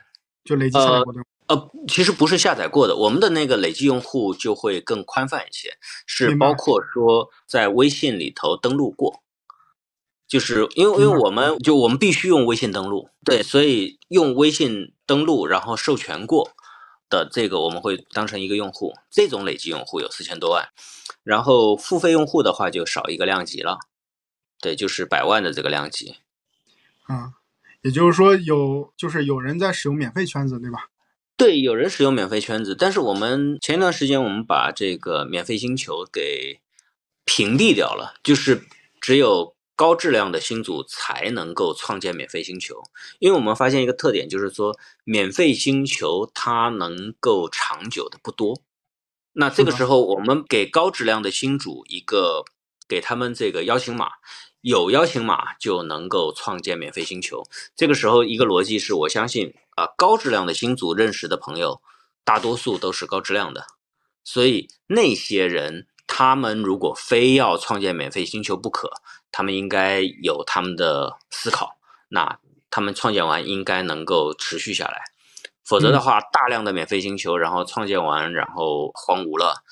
[0.44, 1.22] 就累计下载过的。
[1.48, 9.22] 呃，其实不是下载过的，我们的那个累计用户就会更宽泛一些，是包括说在微信里头登录过，
[10.28, 16.52] 就是因为因为我们就我们必须用微信登录，对，所以用微信登录然后授权过
[17.10, 20.70] 的这个我们会当成一个用户，这种累计用户有四千多万，
[21.24, 23.80] 然后付费用户的话就少一个量级了，
[24.62, 26.18] 对，就是百万的这个量级，
[27.04, 27.34] 啊，
[27.82, 30.90] 也就是说有就是有人在使用免费圈子，对吧？
[31.36, 36.62] 对，有人使用免费圈子，但是我们前一段时间我们把这个免费星球给
[37.26, 38.64] 屏蔽掉了，就是
[39.02, 42.84] 只有高质量的星组才能够创建免费星球，
[43.20, 48.60] 因为我们发现一个特点，就是说免费星球它能够长久的不多，
[49.32, 52.44] 那这个时候我们给高质量的星主一个
[52.90, 54.10] 给他们这个邀请码。
[54.62, 57.44] 有邀请码就能够创建免费星球。
[57.76, 61.80] 这个时候，一个逻辑是我相信啊，高质量的星组认识的朋友，
[62.26, 63.68] 大多数都是高质量的。
[64.26, 68.92] 所以那些人，他们如果非要创建免费星球不可，
[69.32, 71.78] 他们应该有他们的思考。
[72.10, 75.02] 那他们创建完应该能够持续下来，
[75.66, 79.64] 否则的话，大量的免费星球，然后创建完然后荒芜了，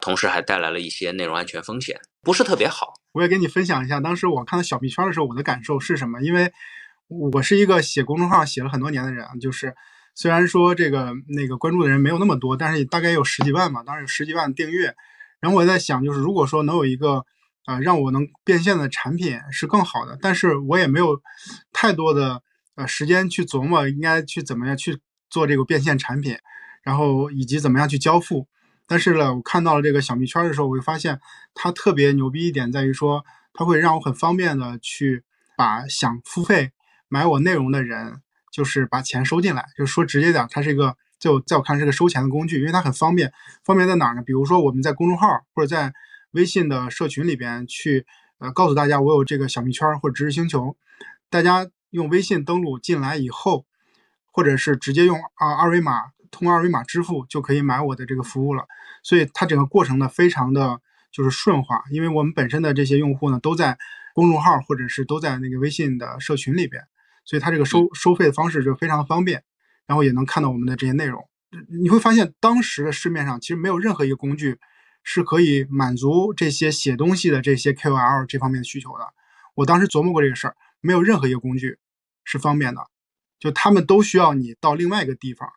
[0.00, 2.94] 同时还带来了一些内容安全风险，不是特别好。
[3.12, 6.20] 我也跟你分享一下，当时我看到小币圈的时候，我的感受是什么？
[6.20, 6.52] 因为
[7.08, 9.74] 我是一个写公众号写了很多年的人，就是
[10.14, 14.94] 虽然说这个那个关注的人没有那么多，但是大概有十几万嘛，当然有十几万订阅。
[15.40, 17.24] 然后我在想，就是如果说能有一个
[17.68, 21.20] 呃让我能变现的产品是更好的，但是我也没有
[21.70, 22.42] 太多的
[22.76, 26.38] 呃时间去琢磨应该去怎么样去做这个变现产品，
[26.82, 28.48] 然后以及怎么样去交付。
[28.86, 31.20] 但是呢，我看到了这个小币圈的时候，我就发现
[31.52, 35.24] 它特别牛逼一点在于说，它会让我很方便的去
[35.58, 36.72] 把想付费
[37.06, 39.66] 买我内容的人，就是把钱收进来。
[39.76, 43.30] 就是说直接点，它是一个就在我看是个收钱的工具，因为它很方便。
[43.62, 44.22] 方便在哪儿呢？
[44.24, 45.92] 比如说我们在公众号或者在
[46.32, 48.06] 微信的社群里边去
[48.38, 50.76] 呃告诉大家我有这个小币圈或者知识星球，
[51.30, 53.66] 大家用微信登录进来以后，
[54.32, 56.12] 或者是直接用啊二维码。
[56.30, 58.66] 通过二维码支付就可以买我的这个服务了，
[59.02, 60.78] 所以它整个过程呢非常的
[61.10, 63.78] 就是顺滑，因为我们本身的这些用户呢都在
[64.12, 66.84] 公众号或者是都在那个微信的社群里边，
[67.24, 69.42] 所以它这个收收费的方式就非常方便，
[69.86, 71.26] 然后也能看到我们的这些内容。
[71.70, 74.58] 你会发现当时的市面上其实没有任何一个工具
[75.10, 79.14] 是可以满足这些写东西的这些 KOL 这方面的需求的。
[79.54, 81.78] 我当时琢磨过这个事儿，没有任何一个工具
[82.24, 82.82] 是方便的，
[83.38, 85.48] 就他们都需要你到另外一个地方。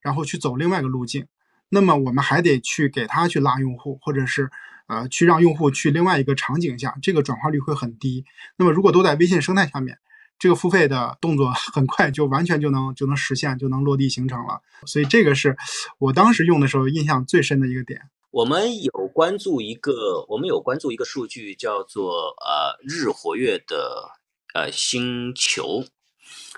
[0.00, 1.26] 然后去走另外一个路径，
[1.70, 4.48] 那么我们还得去给他去拉用户，或者是
[4.86, 8.24] 呃去让用户去另外一个场景下，这个转化率会很低。
[8.56, 9.98] 那么如果都在微信生态下面，
[10.38, 14.62] 这个付费的动作 很快就完全就能就能实现，就能落地形成了。
[14.86, 15.56] 所以这个是
[15.98, 18.00] 我当时用的时候印象最深的一个点。
[18.30, 24.08] 我们有关注一个，我们有关注一个数据叫做呃日活跃的
[24.54, 25.84] 呃星球。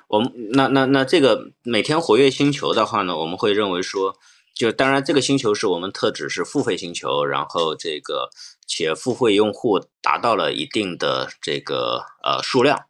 [0.08, 4.14] 我们那那那这个每天活跃星球的话呢，我们会认为说，
[4.54, 8.28] 就当然这个星球是我们特指是付费星球，然后这个
[8.66, 12.84] 且付费用户达到了一定的这个呃数量，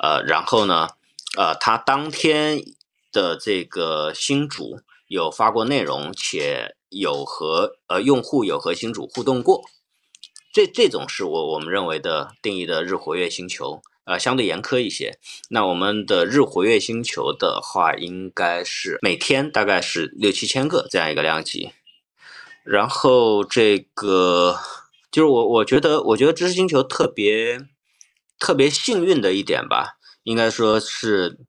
[0.00, 0.88] 呃，然后呢，
[1.36, 2.62] 呃，他当天
[3.12, 9.62] 的这个星主有发过内容，且有和呃用户有和星主互动过，
[10.52, 13.82] 这这种是我我们认为的定义的日活跃星球。
[14.08, 15.18] 呃，相对严苛一些。
[15.48, 21.72] 那我们的日活跃星球的话，应该是每天大概是六七千个这样一个量级。
[22.62, 24.60] 然后这个
[25.10, 27.66] 就是我我觉得，我觉得知识星球特别
[28.38, 31.40] 特别幸运的一点吧，应该说是，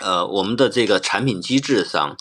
[0.00, 2.16] 呃，我们的这个产品机制上。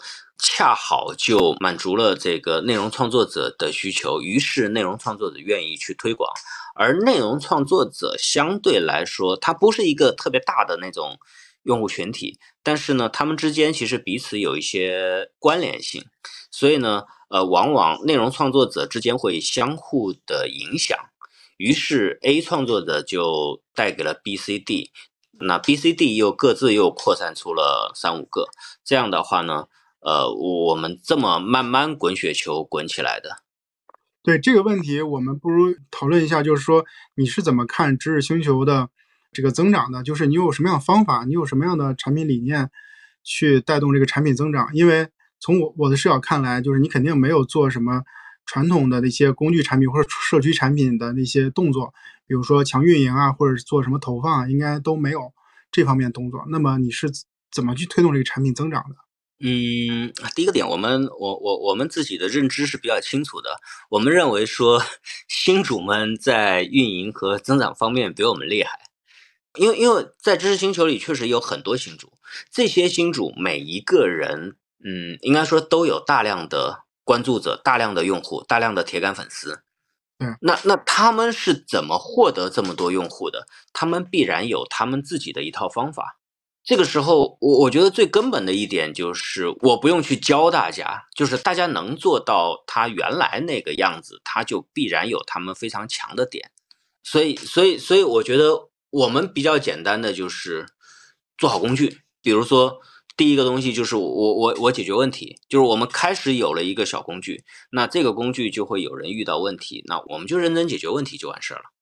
[0.46, 6.30] 恰好就满足了这个内容创作者的需求，于是内容创作者愿意去推广。
[6.76, 11.18] 而内容创作者相对来说，它不是一个特别大的那种
[11.64, 16.04] 用户群体，但是呢，他们之间其实彼此有一些关联性，
[16.52, 20.98] 所以呢，呃，往往内容创作者之间会相互的影响。
[21.56, 24.92] 于是 A 创作者就带给了 B、C、D，
[25.40, 28.50] 那 B、C、D 又各自又扩散出了三五个，
[28.84, 29.68] 这样的话呢？
[30.06, 33.38] 呃，我们这么慢慢滚雪球滚起来的，
[34.22, 36.86] 对这个问题，我们不如讨论一下，就是说
[37.16, 38.90] 你是怎么看知识星球的
[39.32, 40.04] 这个增长的？
[40.04, 42.70] 就是你有什么样的方法，你有什么样的产品理念
[43.24, 44.70] 去带动这个产品增长？
[44.74, 45.08] 因为
[45.40, 48.04] 从我我的视角看来，就是你肯定没有做什么
[48.46, 51.94] 传统的那些工具产品或者社区产品的那些动作，
[52.28, 55.32] 比如说强运营啊，或者是做什么投放啊，应该都没有
[55.72, 56.44] 这方面动作。
[56.50, 57.10] 那么你是
[57.50, 58.96] 怎么去推动这个产品增长的？
[59.46, 63.60] 嗯，第一个点，我们我我我们自己的认知是比较清楚的。
[63.90, 64.82] 我们认为说，
[65.28, 68.80] 新主们在运营和增长方面比我们厉害，
[69.60, 72.14] 因为因为在知识星球里确实有很多新主，
[72.50, 79.64] 这些新主每一个人，嗯，应该说都有大量的关注者、大量的用户、大量的铁杆粉丝。
[80.20, 83.46] 嗯，那那他们是怎么获得这么多用户的？
[83.74, 86.20] 他们必然有他们自己的一套方法。
[86.64, 96.52] 这个时候，我我觉得最根本的一点就是，我不用去教大家，就是大家能做到他原来那个样子，他就必然有他们非常强的点。
[97.04, 100.66] 所以，所以，所以，我觉得我们比较简单的就是
[101.38, 102.00] 做好工具。
[102.22, 102.80] 比如说，
[103.18, 111.73] 第一个东西就是我我我解决问题，就是我们开始有了一个小工具，那这个工具就会有人遇到问题，那我们就认真解决问题就完事儿了。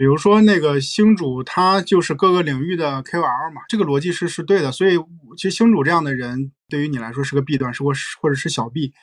[0.00, 4.72] 比如说那个星主，他就是各个领域的 KOL 嘛，这个逻辑是是对的。
[4.72, 4.96] 所以
[5.36, 8.94] 其实星主这样的人对于你来说是个弊端，是或或者是小弊。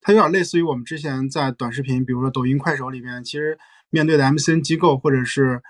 [0.00, 3.58] 他有点类似于我们之前在短视频，比如说抖音、快手里面，其实
[3.90, 5.60] 面对的 MCN 机构或者是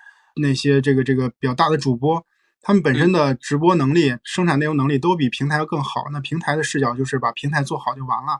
[0.40, 2.25] 那些这个这个比较大的主播，
[2.62, 6.05] 他们本身的直播能力、生产内容能力都比平台要更好。
[6.12, 8.38] 那平台的视角就是把平台做好就完了。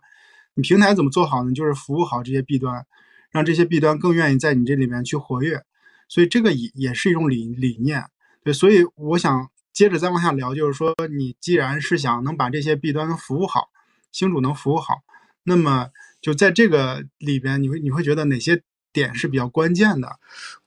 [0.55, 1.53] 你平台怎么做好呢？
[1.53, 2.87] 就是服务好这些弊端，
[3.33, 5.65] 让这些弊端更愿意在你这里面去活跃。
[6.09, 8.05] 所以这个也也是一种理理念，
[8.45, 13.69] 对，所以我想接着再往下聊，就是说，你既然是想能把这些弊端服务好，
[14.13, 15.03] 星主能服务好，
[15.43, 15.91] 那么
[16.21, 20.19] 就在这个里边，你会你会觉得哪些点是比较关键的？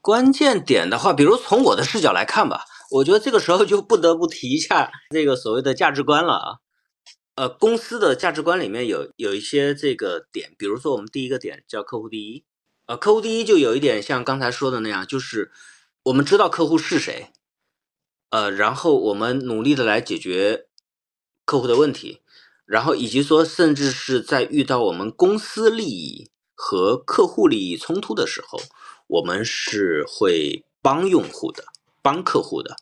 [0.01, 6.57] 关键点的话，比如从我的视角来看吧，我觉得这个时候就不得不提一下这个所谓的价值观了啊。
[7.35, 12.43] 呃，公司的价值观里面有有一些这个点，比如说我们第一个点叫客户第一。
[12.89, 15.51] 呃，客户第一就有一点像刚才说的那样，就是
[16.05, 17.31] 我们知道客户是谁，
[18.31, 20.65] 呃，然后我们努力的来解决
[21.45, 22.21] 客户的问题，
[22.65, 28.59] 然后以及说，甚至是在遇到我们公司利益和客户利益冲突的时候，
[29.05, 31.65] 我们是会帮用户的，
[32.01, 32.75] 帮客户的。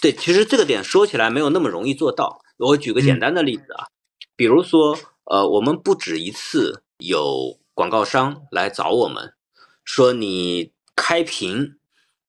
[0.00, 2.40] 对，其实这个点说起来没有那么容易做到。
[2.56, 3.88] 我举个简单的例子啊，
[4.34, 7.58] 比如说，呃，我们不止一次有。
[7.74, 9.34] 广告商来找我们，
[9.82, 11.78] 说你开屏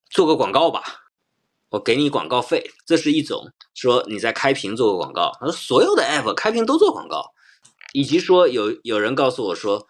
[0.10, 0.84] 做个广告吧，
[1.69, 2.71] 我给你广告费。
[2.86, 7.34] 这是一种说你在开屏做个广告，说所有的 app 开屏都做广告，
[7.91, 9.88] 以及说有有人告诉我说，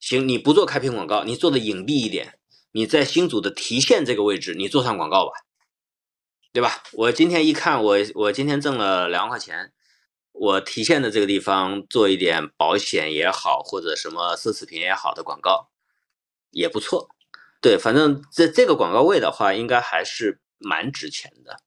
[0.00, 2.38] 行，你不做开屏广告，你做的隐蔽一点，
[2.72, 5.32] 你在新组的提现这个位置，你做上广告吧，
[6.52, 6.82] 对吧？
[6.92, 9.72] 我今天一看，我我今天挣了两万块钱。
[10.32, 15.68] 我提现的这个地方做一点保险也好，或者什么奢侈品也好的广告，
[16.50, 17.08] 也不错。
[17.60, 21.58] 对，反正这这个广告位的话，应该还是蛮值钱的。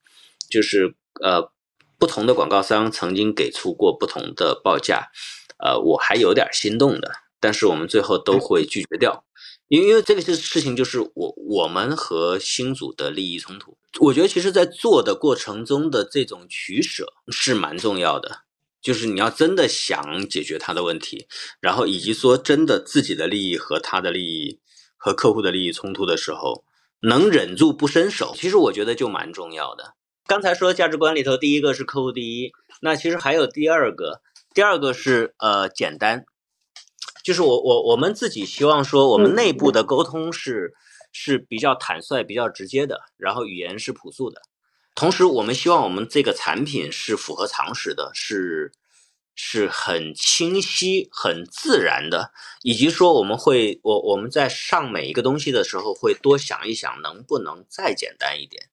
[0.49, 1.51] 就是呃，
[1.99, 5.09] 不同的广告商曾经给出过不同的报价，
[5.57, 9.23] 呃，我还有点心动的，但是我们最后都会拒绝掉，
[9.67, 13.77] 因为因为这个事事情就是我我们和新组的利益冲突。
[13.99, 18.39] 我觉得其实，在做的过程中的这种取舍是蛮重要的。
[18.83, 21.25] 就是你要真的想解决他的问题，
[21.61, 24.59] 然后以及说真的自己的利益和他的利益
[24.97, 26.65] 和客户的利益冲突的时候，
[26.99, 29.93] 能忍住不伸手，其实我觉得就蛮重要的。
[30.25, 34.21] 刚才说价值观里头，第一个是客户第一，那其实还有第二个，
[34.53, 36.25] 第二个是呃简单，
[37.23, 40.73] 就是我我我们自己希望说我们内部的沟通是
[41.11, 44.41] 是比较坦率、比较直接的，然后语言是朴素的。
[44.95, 48.71] 同时，我们希望我们这个产品是符合常识的，是
[49.33, 58.69] 是很清晰、很自然的，以及说我们会，我我们在上每一个东西的时候，会多想一想，能不能再简单一点。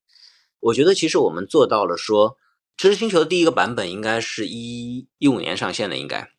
[0.61, 1.96] 我觉得其实我们做到了。
[1.96, 2.37] 说
[2.76, 6.30] 知识星球的第一个版本应该是一一五年上线的，应该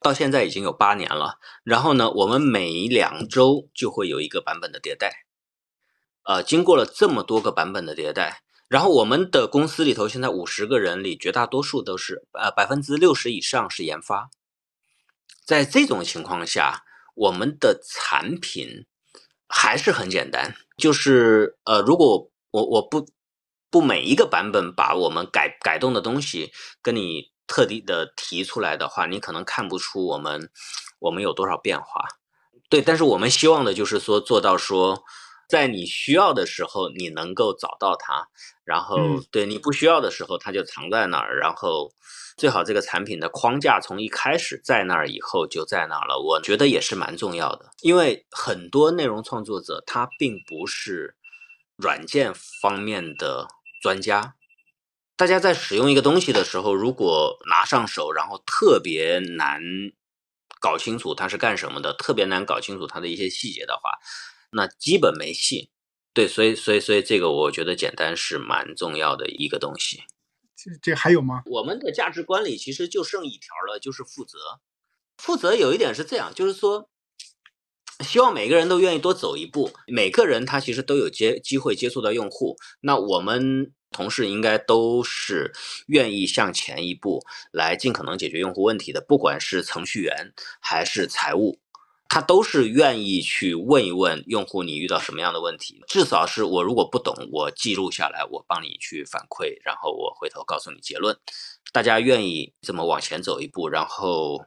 [0.00, 1.38] 到现在已经有八年了。
[1.62, 5.26] 然后呢，我们每两周就会有一个版本的迭代。
[6.24, 8.42] 呃，经过了这么多个版本的迭代。
[8.70, 14.30] 然后我们的公司里头现在五十个人里，绝大多数都是呃百分之六十以上是研发。
[15.44, 16.84] 在这种情况下，
[17.16, 18.86] 我们的产品
[19.48, 23.08] 还是很简单，就是呃如果我我不
[23.70, 30.48] 不每一个版本把我们改改动的东西跟你特地的提出来的话，你可能看不出我们
[31.00, 32.04] 我们有多少变化。
[32.68, 35.02] 对，但是我们希望的就是说做到说。
[35.50, 38.28] 在你需要的时候你能够找到它，
[38.64, 41.92] 然后嗯对你不需要的时候它就藏在那儿，然后
[42.36, 46.18] 最好这个产品的框架从一开始在那儿，以后就在那儿了。
[46.18, 51.16] 我觉得也是蛮重要的，因为很多内容创作者他并不是
[51.76, 52.32] 软件
[52.62, 53.48] 方面的
[53.82, 54.36] 专家。
[55.16, 59.60] 大家在使用一个东西的时候，如果拿上手，然后特别难
[60.60, 63.90] 搞清楚它是干什么的，特别难搞清楚它的一些细节的话，
[64.52, 65.70] 那基本没戏。
[66.12, 70.02] 对，所以所以所以这个我觉得简单是蛮重要的一个东西。
[70.56, 71.42] 这这还有吗？
[71.46, 74.38] 我们的价值观里其实就剩一条了，就是负责。
[75.16, 76.90] 负责有一点是这样，就是说，
[78.00, 79.72] 希望每个人都愿意多走一步。
[79.86, 85.52] 每个人他其实都有接机会接触到用户，那我们同事应该都是
[85.86, 91.60] 愿意向前一步，来尽可能解决用户问题的，不管是程序员还是财务。
[92.12, 101.16] 他都是愿意去问一问用户你遇到什么样的问题，至少是我如果不懂，我记录下来，我帮你去反馈，然后我回头告诉你结论。
[101.72, 104.44] 大家愿意这么往前走一步，然后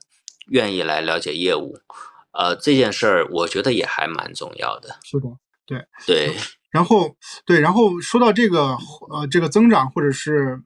[0.48, 1.80] 愿意来了解业务，
[2.34, 5.00] 呃，这件事儿我觉得也还蛮重要的。
[5.02, 5.30] 是的，
[5.66, 6.36] 对对，
[6.70, 8.78] 然后对，然后说到这个
[9.10, 10.62] 呃这个增长或者是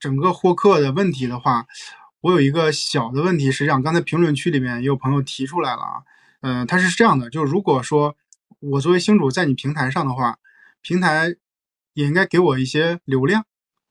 [0.00, 1.64] 整个获客的问题的话，
[2.22, 6.02] 我有一个小的问题，实际上刚才评论区里面也有朋友提出来了啊，
[6.40, 8.16] 嗯、他是这样的，就是如果说
[8.60, 10.38] 我作为星主在你平台上的话，
[10.82, 11.34] 平台
[11.94, 13.44] 也应该给我一些流量，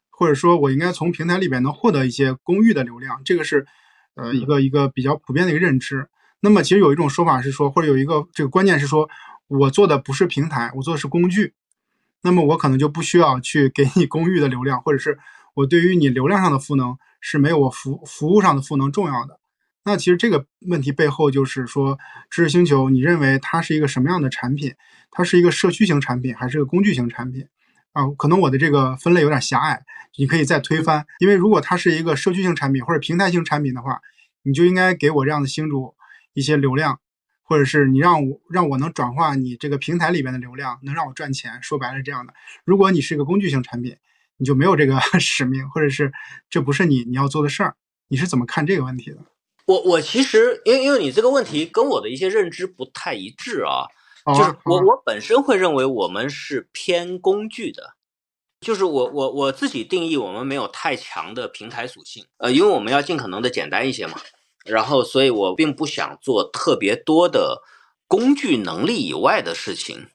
[0.09, 3.67] 或者说我应该从平台里边能获得一些公域的流量，这个是
[4.15, 6.07] 呃一个一个比较普遍的一个认知。
[6.39, 9.09] 那么其实有一种说法是说，或者有一个这个观念是说，
[9.47, 11.53] 我做的不是平台，我做的是工具，
[12.21, 15.19] 那么我可能就不需要去给你公域的流量，或者是
[15.53, 19.39] 我对于你流量上的赋能是没有我服服务上的赋能重要的。
[19.85, 21.97] 那其实这个问题背后就是说，
[22.29, 24.73] 知识星球，你认为它是一个什么样的产品？
[25.09, 27.47] 它是一个社区型产品，还是个工具型产品？
[27.93, 29.83] 啊，可能我的这个分类有点狭隘，
[30.17, 31.05] 你可以再推翻。
[31.19, 33.99] 因为如果它是一个社区型产品或者平台型产品的话，
[34.43, 35.95] 你就应该给我这样的星主
[36.33, 36.99] 一些流量，
[37.43, 41.61] 或者是你让我让我能转化你这个平台里边的流量，能让我赚钱。
[41.61, 42.33] 说白了这样的。
[42.63, 43.97] 如果你是一个工具型产品，
[44.41, 46.11] 你就没有这个 使命，或者是
[46.49, 47.75] 这不是你你要做的事儿。
[48.07, 49.17] 你是怎么看这个问题的？
[49.67, 53.85] 我我其实因为因为你这个问题跟我的一些认知不太一致啊，
[54.35, 57.93] 就是我我本身会认为我们是偏工具的，
[58.61, 64.19] 就是我我我自己定义我们没有太强的平台属性，呃，因为我们要尽可能的简单一些嘛，
[64.65, 67.61] 然后所以我并不想做特别多的
[68.07, 70.07] 工具能力以外的事情，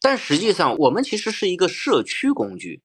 [0.00, 2.82] 但实际上我们其实是一个社区工具，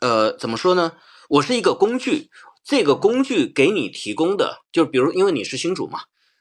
[0.00, 0.92] 呃，怎么说呢？
[1.28, 2.30] 我是一个工具，
[2.64, 6.00] 这个工具给你提供的，就比如因为你是新主嘛，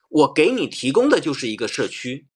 [0.09, 2.27] 我给你提供的就是一个社区，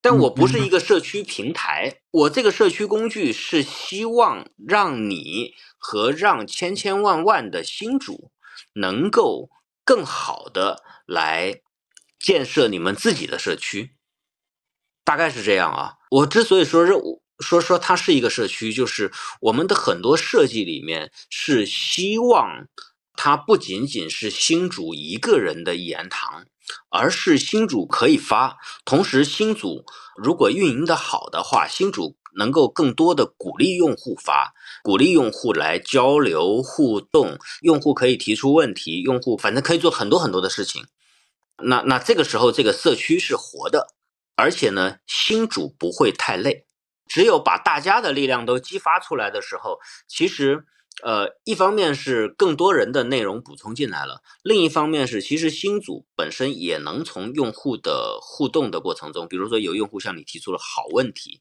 [0.00, 8.30] 但嗯我不是一个社区平台，我这个社区工具是希望让你和让千千万万的新主
[8.74, 9.48] 能够
[9.84, 11.60] 更好的来
[12.20, 13.94] 建设你们自己的社区，
[15.04, 15.94] 大概是这样啊。
[16.10, 16.92] 我之所以说是
[17.38, 22.66] 说说它是一个社区，就是我们的很多设计里面是希望
[23.14, 26.46] 它不仅仅是新主一个人的一言堂，
[26.90, 29.84] 而是新主可以发，同时新主
[30.16, 34.52] 如果运营的好的话，新主能够更多的鼓励用户发，
[34.84, 40.86] 鼓励用户来交流互动，用户可以提出问题，用户反正可以做很多很多的事情。
[41.64, 43.88] 那那这个时候，这个社区是活的，
[44.36, 46.67] 而且呢，新主不会太累。
[47.08, 50.64] 只有把大家的力量都激发出来的时候，其实，
[51.02, 61.40] 呃，一方面是更多人的内容补充进来了，另一方面是其实新组本身也能从用户的互动的过程中，比如说有用户向你提出了好问题，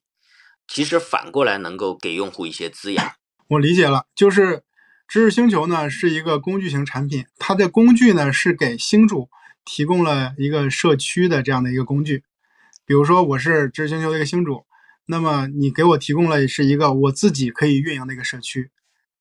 [0.67, 3.13] 其实反过来能够给用户一些滋养。
[3.49, 4.63] 我理解了，就是
[5.07, 9.29] 知识星球呢是一个工具型产品，它的工具呢是给星主
[9.65, 12.23] 提供了一个社区的这样的一个工具。
[12.85, 14.65] 比如说我是知识星球的一个星主，
[15.07, 18.69] 那么你给我提供了是一个我自己可以运营的一个社区。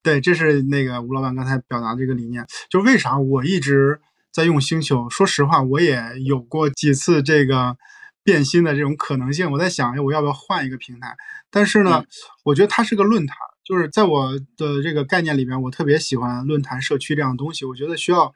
[0.02, 2.46] 对，这是那个吴老板刚才表达的这个理念。
[2.70, 4.00] 就为啥我一直
[4.32, 5.08] 在用星球？
[5.10, 7.76] 说实话，我也有过几次这个
[8.22, 9.50] 变心的这种可能性。
[9.50, 11.16] 我在想，哎，我要不要换一个平台？
[11.50, 12.06] 但是呢，嗯
[12.44, 17.64] 我觉得它是个论坛，就是在我的这个概念里边，我特别喜欢论坛、社区这样的东西。
[17.64, 18.32] 我觉得需要，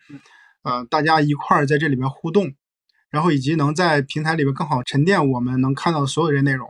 [0.62, 2.53] 呃，大家一块儿在这里边互动，
[3.11, 6.68] 然后以及能在平台里边更好沉淀我们能看到的所有这些内容。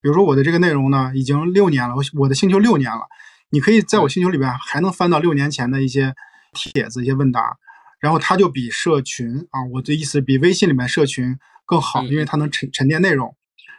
[0.00, 3.08] 比如说我的这个内容呢，已经六年了，我我的星球六年了，
[3.50, 6.14] 你可以在我星球里边还能翻到六年前的一些
[6.52, 7.56] 帖子、一些问答，
[7.98, 11.36] 然后它就比社群啊，我的意思比微信里面社群
[11.66, 13.34] 更好，嗯因为它能沉沉淀内容。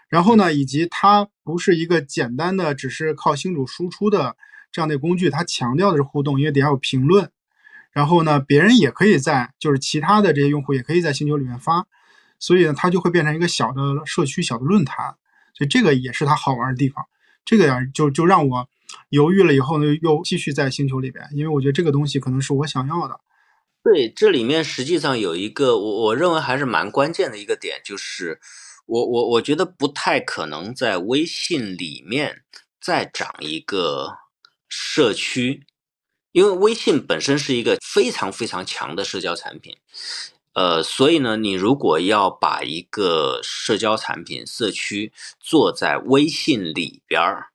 [0.10, 4.36] 然后呢，以及它不是一个简单的只是靠星主输出的
[4.72, 7.32] 这样的工具，它强调的是互动，因为底下有评论。
[7.92, 11.88] 然后呢，别人也可以在，就是其他的这些用户也可以在星球里面发，
[12.40, 15.16] 所以呢，它就会变成一个小的社区、小的论坛。
[15.60, 17.06] 所以这个也是它好玩的地方。
[17.44, 18.70] 这个呀，就就让我
[19.10, 23.20] 犹豫了以后呢，又继续在星球里边，因为我觉得这个东西可能是我想要的。
[23.84, 28.40] 对，这里面实际上有一个我我认为还是蛮关键的一个点，就是
[28.86, 32.44] 我我我觉得不太可能在微信里面
[32.80, 34.18] 再长一个
[34.70, 35.66] 社区，
[36.32, 39.76] 因为微信本身是一个非常非常强的社交产品，
[40.54, 47.50] 呃，所以呢，你如果要把一个社交产品社区做在微信里边儿，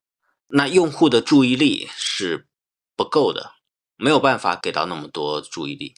[0.49, 2.47] 那用户的注意力是
[2.97, 3.53] 不够的，
[3.97, 5.95] 没有办法给到那么多注意力。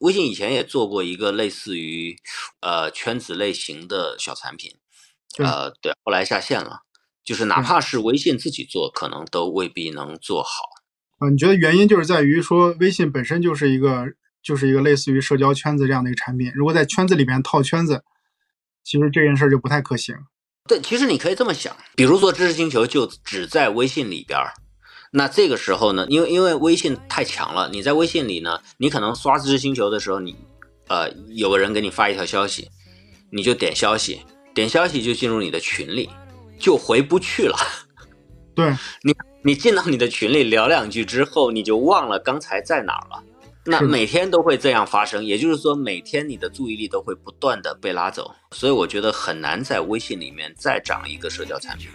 [0.00, 2.18] 微信以前也做过一个类似于
[2.60, 4.74] 呃圈子类型的小产品，
[5.38, 6.80] 呃，对，后来下线了。
[7.24, 10.64] 就是哪怕是微信自己做，可能都未必能做好。
[11.18, 14.06] 啊，你觉得原因就是在于说，微信本身就是一个
[14.42, 18.02] 就是一个类似于社交圈子这样的一个产品，如果在圈子里面套圈子，
[18.82, 20.16] 其实这件事就不太可行。
[20.68, 24.52] 对，其实你可以这么想，比如说知识星球就只在微信里边儿。
[25.12, 30.36] 那这个时候呢，因为因为微信太强了，你在微信里呢，你可能刷知识星球的时候，你
[30.88, 32.70] 呃有个人给你发一条消息，
[33.30, 34.22] 你就点消息，
[34.54, 36.08] 点消息就进入你的群里，
[36.58, 37.56] 就回不去了。
[38.54, 43.22] 对 你，你进到你的群里聊两句之后，你就忘了刚才在哪儿了。
[43.64, 51.88] 那每天都会这样发生，也就是说每天你的注意力都会不断的被拉走，所以我觉得很难在微信里面再长一个社交产品。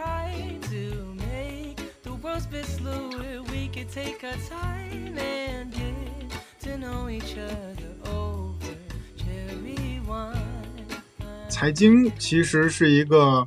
[11.49, 13.45] 财经其实是一个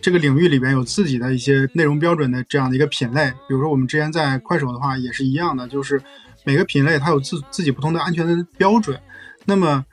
[0.00, 6.00] 这个领域里边有自己的一些内容标准的这样的一个品类，比如说我们之前在快手的话也是一样的，就是
[6.44, 9.00] 每个品类它有自自己不同的安全的标准。
[9.44, 9.84] 那么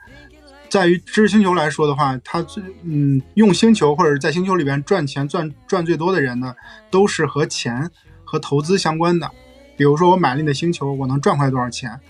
[0.68, 6.54] 在于知识星球来说的话，它最嗯用星球或者在星球里边赚钱赚赚最多的人呢，
[6.90, 7.90] 都是和钱
[8.24, 9.30] 和投资相关的。
[9.76, 12.00] 比如说我买了你的星球，我能赚回来多少钱？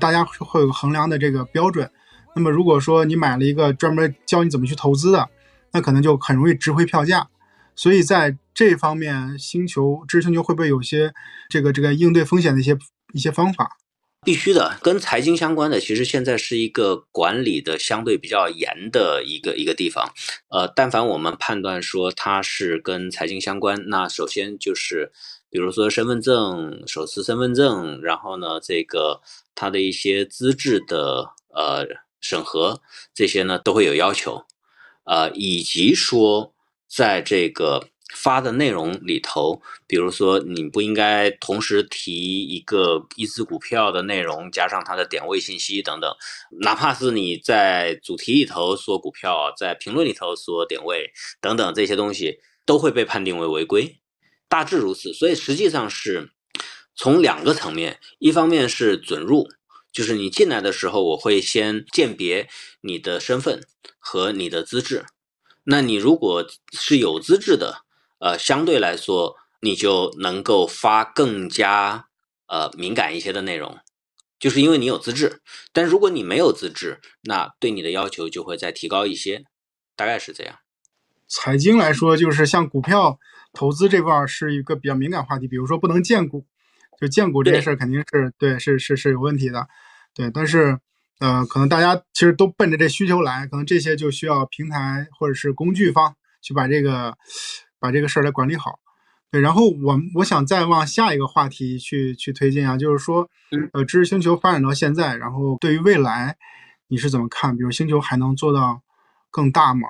[0.00, 1.90] 大家会有衡量的这个标准。
[2.34, 5.28] 那么如果说你买了一个专门教你怎么去投资的，
[5.72, 7.28] 那可能就很容易值回票价。
[7.74, 11.12] 所以在这方面，星球知识星球会不会有些
[11.48, 12.76] 这个这个应对风险的一些
[13.12, 13.76] 一些方法？
[14.26, 20.12] 必须的，跟财经相关的，其实现在是一个管理的相对比较严的一个一个地方。
[20.50, 25.12] 呃，但凡我们判断说它是跟财经相关，那首先就是。
[25.48, 29.22] 比如说身份证、首次身份证，然后呢，这个
[29.54, 31.86] 它的一些资质的呃
[32.20, 32.82] 审核，
[33.14, 34.44] 这些呢都会有要求，
[35.04, 36.52] 呃，以及说
[36.88, 46.10] 在这个发的内容里头，比如说你不应该同时提一个一只股票的内容，加上它的点位信息等等，
[46.62, 51.12] 哪怕是你在主题里头说股票，在评论里头说点位
[51.42, 54.00] 等等这些东西，都会被判定为违规。
[54.48, 56.30] 大致如此，所以实际上是
[56.94, 59.46] 从两个层面，一方面是准入，
[59.92, 62.48] 就是你进来的时候，我会先鉴别
[62.80, 63.60] 你的身份
[63.98, 65.04] 和你的资质。
[65.64, 67.85] 那你如果是有资质的，
[68.18, 72.06] 呃，相对来说你就能够发更加
[72.46, 73.78] 呃敏感一些的内容，
[74.38, 75.40] 就是因为你有资质。
[75.72, 79.44] 但如果你没有资质，那对你的要求就会再提高一些，
[79.94, 80.56] 大概是这样。
[81.28, 83.18] 财经来说，就是像股票。
[83.52, 86.44] 投资这块是一个比较敏感话题，比如说不能荐股，
[87.00, 89.66] 就荐股这件事肯定是对，是是是有问题的，
[90.12, 90.30] 对。
[90.30, 90.78] 但是，
[91.20, 97.16] 呃，可能大家其实都奔着这需求来，可能这些就需要平台或者是工具方去把这个
[97.78, 98.78] 把这个事儿来管理好。
[99.30, 103.28] 对，然后我我想再往下一个话题去去推进啊，就是说，
[103.72, 106.36] 呃，知识星球发展到现在，然后对于未来
[106.88, 107.56] 你是怎么看？
[107.56, 108.82] 比如星球还能做到
[109.30, 109.88] 更大吗？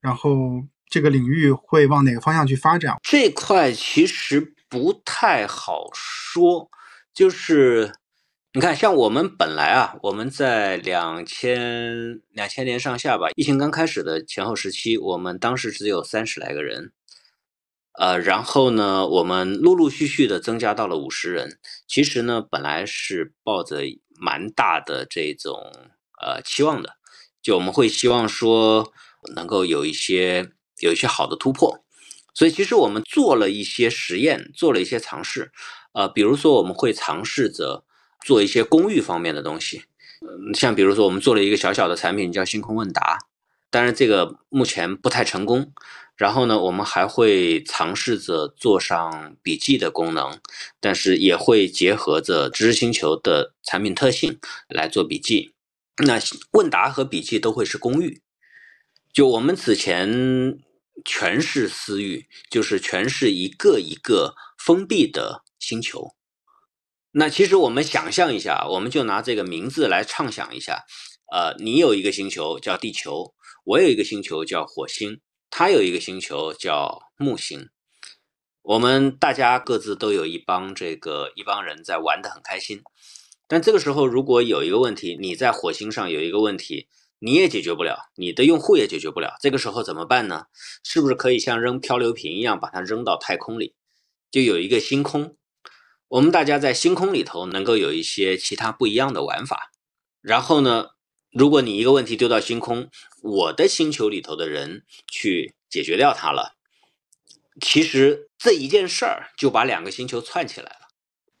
[0.00, 0.64] 然后。
[0.86, 2.94] 这个领域会往哪个方向去发展？
[3.02, 6.70] 这块其实不太好说。
[7.12, 7.92] 就是
[8.56, 16.92] 你看，像我们本来啊，我们在两千两千年上下吧，疫情刚开始的前后时期，我们当时只有三十来个人。
[17.98, 21.58] 呃，然后呢，我们陆陆续续的增加到了五十人。
[21.88, 23.80] 其实呢，本来是抱着
[24.20, 25.72] 蛮大的这种
[26.24, 26.90] 呃期望的，
[27.42, 28.92] 就我们会希望说
[29.34, 30.52] 能够有一些。
[30.80, 31.84] 有一些好的突破，
[32.34, 35.52] 所以其实我们做了一些实验，做了一些尝试，
[35.92, 37.84] 呃，比如说我们会尝试着
[38.24, 39.82] 做一些公寓方面的东西，
[40.22, 43.18] 嗯，像比如说我们做了一个小小的产品叫星空问答，
[43.70, 45.74] 当然这个目前不太成功，
[46.16, 50.38] 然后呢，我们还会尝试着做上笔记的功能，
[50.80, 55.52] 但是也会结合着知识星球的产品特性来做笔记。
[56.04, 56.18] 那
[56.52, 58.22] 问答和笔记都会是公域，
[59.12, 60.58] 就我们此前
[61.04, 66.14] 全是私域，就是全是一个一个封闭的星球。
[67.16, 70.84] 那其实我们想象一下，我们就拿这个名字来畅想一下，
[71.32, 73.34] 呃，你有一个星球叫地球，
[73.64, 75.20] 我有一个星球叫火星。
[75.56, 77.68] 他有一个星球叫木星，
[78.62, 82.82] 我们大家各自都有一帮这个一帮人在玩的很开心，
[83.46, 86.88] 但这个时候如果有一个问题，你在火星上有一个问题，
[87.20, 90.46] 你也解决不了，你的用户也解决不了，这个时候怎么办呢？
[90.82, 93.76] 是不是可以像扔漂流瓶一样把它扔到太空里，
[94.32, 95.36] 就有一个星空，
[96.14, 99.72] 我们大家在星空里头能够有一些其他不一样的玩法，
[100.20, 100.90] 然后呢？
[101.32, 102.88] 如果你一个问题丢到星空，
[103.20, 106.54] 我的星球里头的人去解决掉它了，
[107.60, 110.86] 其实这一件事儿就把两个星球串起来了。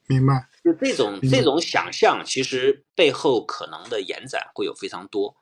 [0.08, 0.48] 明白？
[0.64, 5.36] 就这种这种想象，其实背后可能的延展会有非常多。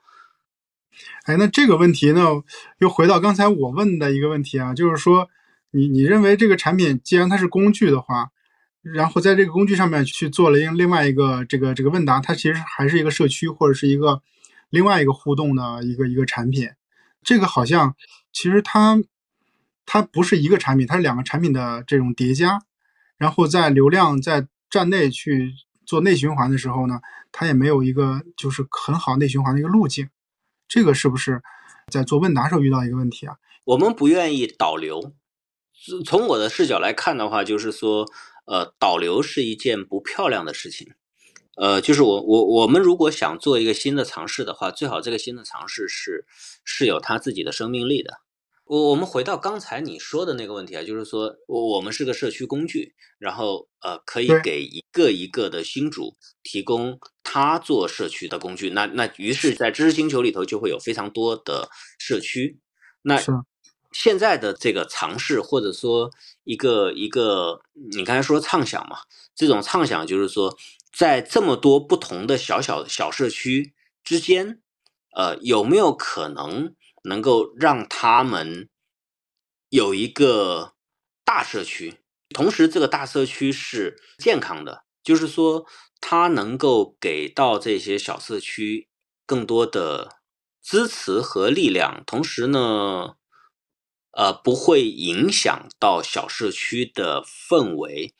[1.23, 2.43] 哎，那这个问题呢，
[2.77, 5.27] 又回到刚才我问的一个问题啊，就是说，
[5.71, 8.29] 你你认为这个产品既然它是工具的话？
[8.83, 14.21] 然后在这个工具上面去做了另另外一个这个这个问答，它其实还是一个社区或者是一个
[14.69, 16.69] 另外一个互动的一个一个产品。
[17.23, 17.95] 这个好像
[18.33, 19.01] 其实它
[19.85, 22.59] 它不是一个产品，它是两个产品的这种叠加。
[23.17, 25.53] 然后在流量在站内去
[25.85, 26.99] 做内循环的时候呢，
[27.31, 30.09] 它也没有一个就是很好内循环的一个路径。
[30.67, 31.41] 这个是不是
[31.89, 33.37] 在做问答时候遇到一个问题啊？
[33.63, 35.13] 我们不愿意导流。
[36.05, 38.05] 从我的视角来看的话，就是说。
[38.45, 40.93] 呃，导流是一件不漂亮的事情。
[41.55, 46.25] 呃，就是我我我们如果想做一个新的尝试的话，最好这个新的尝试是
[46.65, 48.21] 是有它自己的生命力的。
[48.65, 58.69] 我我们回到刚才你说的那个问题啊，就是说我我们是个社区工具，然后呃可以给一个一个的新主提供他做社区的工具。
[58.69, 61.69] 那那于是，在知识星球里头就会有非常多的
[61.99, 62.57] 社区。
[63.03, 63.21] 那
[63.93, 66.11] 现在的这个尝试，或者说
[66.43, 68.97] 一个一个，你刚才说畅想嘛，
[69.35, 70.57] 这种畅想就是说，
[70.91, 73.73] 在这么多不同的小小小社区
[74.03, 74.59] 之间，
[75.15, 78.67] 呃，有没有可能能够让他们
[79.69, 80.73] 有一个
[81.23, 81.99] 大社区？
[82.29, 85.65] 同时，这个大社区是健康的，就是说，
[86.01, 88.89] 它能够给到这些小社区
[89.25, 90.17] 更多的
[90.63, 93.15] 支持和力量，同时呢？
[94.15, 98.13] 呃，不会影响到小社区的氛围，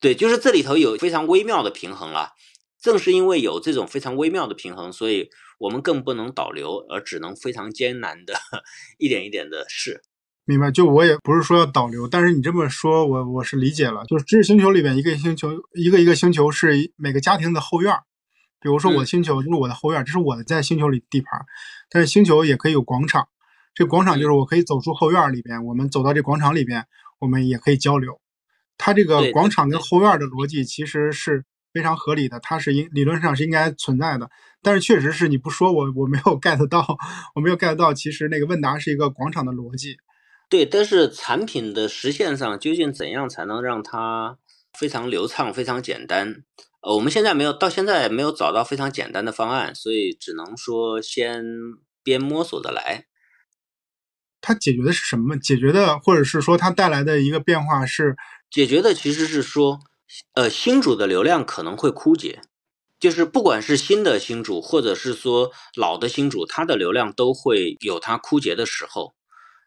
[0.00, 2.32] 对，就是这里头有非常微妙的平衡了。
[2.80, 8.34] 正是因为有这种非常微妙的平衡，所以我们更不能导流，而只能非常艰难的
[8.98, 10.02] 一点一点的试。
[10.44, 10.70] 明白？
[10.70, 14.04] 就我也不是说要导流，但是你这么说，我我是理解了。
[14.04, 17.94] 就是知识星球里边，一个星球一个一个星球是每个家庭的后院
[18.60, 21.40] 比如说我的星球就是我的后院这是我的在星球里地盘。
[21.88, 23.28] 但是星球也可以有广场。
[23.74, 26.86] 这广场就是我可以走出后院里边，我们走到这广场里边，
[27.18, 28.20] 我们也可以交流。
[28.78, 34.30] 它这个广场跟后院的逻辑其实是非常合理的，它是应理论上是应该存在的。
[34.62, 36.86] 但是确实是你不说我我没有 get 到，
[37.34, 39.96] 我没有 get 到，其实那个问答是一个广场的逻辑。
[40.48, 44.38] 对，但是产品的实现上究竟怎样才能让它
[44.78, 46.44] 非常流畅、非常简单？
[46.80, 51.42] 呃，我们现在没有到现在没有找到非常简单的方案，所以只能说先
[52.02, 53.06] 边摸索着来。
[54.46, 55.38] 它解决的是什么？
[55.38, 58.14] 解决的，或者是说它带来的一个变化是
[58.50, 59.80] 解决的，其实是说，
[60.34, 62.42] 呃，新主的流量可能会枯竭，
[63.00, 69.14] 就是不管是新的新主，或者是说老的新主，它的流量都会有它枯竭的时候。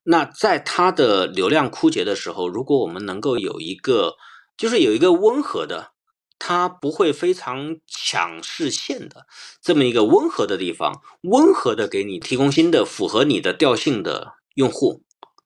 [0.03, 4.13] 那在它的流量枯竭的时候，如果我们能够有一个，
[4.55, 5.91] 就是有一个温和的，
[6.39, 9.25] 它不会非常抢视线的
[9.61, 14.36] 这么一个温和的地方，温和的给你提供新的符合你的调性的。
[14.58, 15.03] 用户，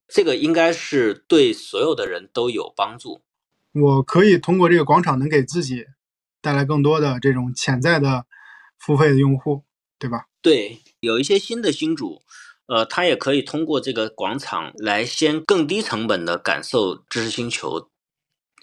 [0.07, 3.19] 这个应该是对所有的人都有帮助。
[3.73, 5.85] 我可以通过这个广场，能给自己
[6.39, 8.25] 带来更多的这种潜在的
[8.79, 9.63] 付费的用户，
[9.99, 10.27] 对吧？
[10.41, 12.21] 对，有一些新的新主，
[12.67, 17.89] 呃，他也可以通过这个广场来先更低成本的感受知识星球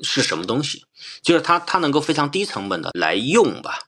[0.00, 0.86] 是什么东西，
[1.22, 3.80] 就是他他能够非常低成本的来用吧。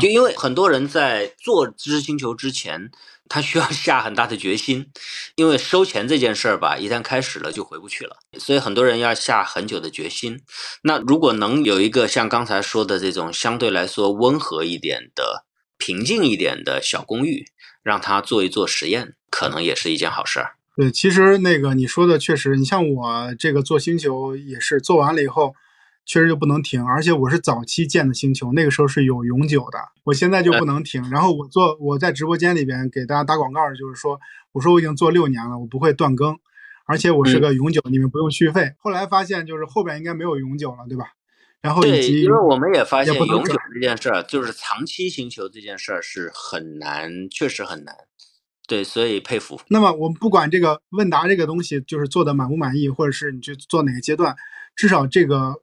[0.00, 2.92] 就因为很多人在做知识星球之前。
[3.28, 4.90] 他需要下很大的决心，
[5.34, 10.40] 因为收钱这件事儿吧，一旦开始了就回不去了，所以很多人要下很久的决心。
[10.82, 15.44] 那如果能有一个像刚才说的这种相对来说温和一点的、
[15.76, 17.46] 平静一点的小公寓，
[17.82, 20.54] 让他做一做实验，可能也是一件好事儿。
[20.76, 25.54] 对，其实那个你说的确实，你像我这个做星球也是做完了以后，
[26.08, 31.02] 确实就不能停，而且我是早期建的星球，那个时候是有永久的，我现在就不能停。
[31.10, 34.18] 然后我做我在直播间里边给大家打广告，就是说，
[34.52, 36.34] 我说我已经做六年了，我不会断更，
[36.86, 38.72] 而且我是个永久，你们不用续费。
[38.78, 41.12] 后来发现就是后边应该没有永久了，对吧？
[41.60, 47.94] 然后以及因为我们也发现永久这件事儿，就是长期星球这件事儿是很难，确实很难。
[48.66, 49.60] 对，所以佩服。
[49.68, 54.34] 那么我们不管这个问答这个东西就是做的满不满意，或者是你去做哪个阶段，
[54.74, 55.56] 至少这个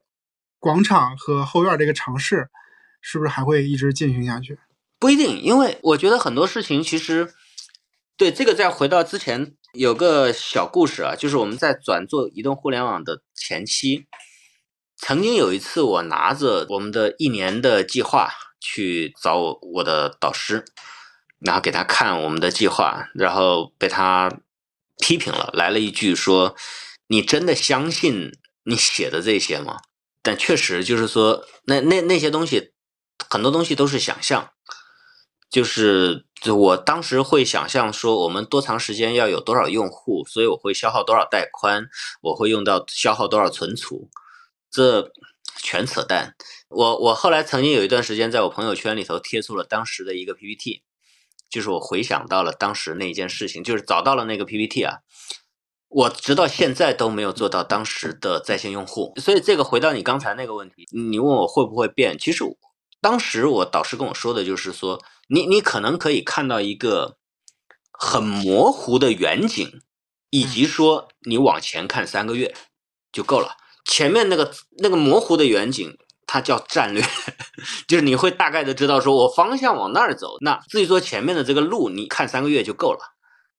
[0.66, 2.49] 广场和后院这个尝试，
[2.99, 4.57] 是不是还会一直进行下去？
[4.97, 7.36] 不一定，因为我觉得很多事情其实，
[8.18, 14.07] 对这个再回到之前有个小故事啊，就是我们在转做移动互联网的前期，
[14.97, 20.66] 曾经有一次我拿着我们的一年的计划去找我我的导师，
[21.38, 24.36] 然后给他看我们的计划，然后被他
[24.99, 26.55] 批评了，来了一句说
[27.05, 28.32] ：“你真的相信
[28.63, 29.78] 你写的这些吗？”
[30.26, 32.74] 但确实就是说，那那那些东西，
[33.30, 34.50] 很多东西都是想象。
[35.52, 41.88] 就是就我当时会想象说，我们多长时间要有多少用户，所以我会消耗多少带宽，
[42.22, 44.10] 我会用到消耗多少存储，
[44.72, 45.12] 这
[45.64, 46.36] 全扯淡。
[46.68, 50.82] 我我后来曾经有一段时间在我朋友圈里头贴出了当时的一个 PPT，
[51.50, 54.98] 就是我回想到了当时那一件事情，就是找到了那个 PPT 啊，
[55.96, 59.14] 我直到现在都没有做到当时的在线用户。
[59.18, 62.43] 所以这个回到你刚才那个问题，你问我会不会变，其实
[63.02, 65.02] 当时我导师跟我说的就是说。
[65.28, 67.18] 你你可能可以看到一个
[67.91, 69.82] 很模糊的远景，
[70.30, 72.54] 以及说你往前看三个月
[73.12, 73.58] 就够了。
[73.86, 77.04] 前面那个那个模糊的远景，它叫战略，
[77.89, 80.38] 就是你会大概的知道说我方向往那儿走。
[80.41, 83.14] 那至于说前面的这个路，你看三个月就够了。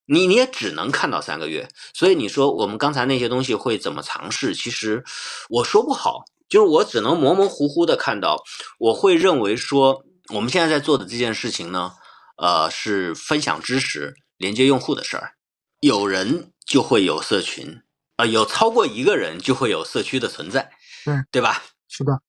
[0.07, 1.69] 你你也只能看到三个月。
[1.93, 4.55] 所以你说我们刚才那些东西会怎么尝试？
[4.55, 5.05] 其实
[5.51, 8.43] 我说不好，就是我只能模模糊糊的看到。
[8.79, 10.05] 我会认为说。
[10.35, 11.93] 我们现在在做的这件事情呢，
[12.37, 15.35] 呃，是分享知识、连接用户的事儿。
[15.79, 17.81] 有人就会有社群，
[18.17, 20.73] 啊，有超过一个人就会有社区的存在，
[21.05, 21.63] 对对吧？
[21.87, 22.21] 是的，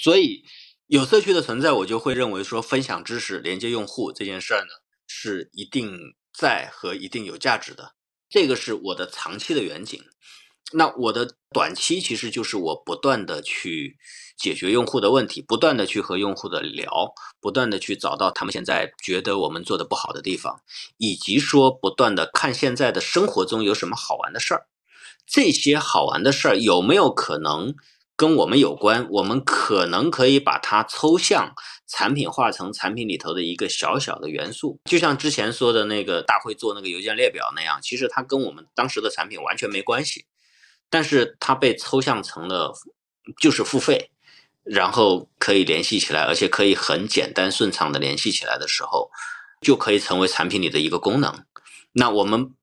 [0.00, 0.42] 所以
[0.86, 4.70] 有社区的存在，我就会认为说分享知识、连接用户这件事儿呢，
[5.06, 7.94] 是一定在和一定有价值的。
[8.28, 10.02] 这个是我的长期的远景。
[10.74, 13.98] 那我的短期其实就是我不断的去
[14.38, 17.12] 解决用户的问题，不断的去和用户的聊，
[17.42, 20.62] 不断的去找到他们现在觉得我们做的不好的地方，
[20.96, 24.66] 以及说不断的看现在的生活中有什么好玩的事儿，
[25.26, 27.74] 这些好玩的事儿有没有可能
[28.16, 29.06] 跟我们有关？
[29.10, 31.54] 我们可能可以把它抽象
[31.86, 40.26] 产品化成产品里头的一个小小的元素，就像之前说的那个大会做那个邮件列表那样，其实它跟我们当时的产品完全没关系。
[40.88, 42.74] 但是它被抽象成了
[43.40, 44.10] 就是付费，
[44.62, 49.10] 然后可以联系起来，而且可以很简单顺畅的联系起来的时候，
[49.62, 51.46] 就可以成为产品里的一个功能。
[51.92, 52.54] 那我们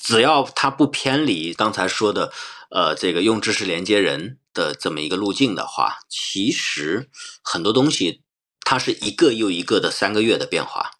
[0.00, 2.32] 只要它不偏离刚才说的，
[2.70, 7.08] 呃，这个用知识连接人的这么一个路径的话，其实
[7.40, 8.22] 很多东西
[8.66, 10.90] 它是一个又一个的三个月的变化，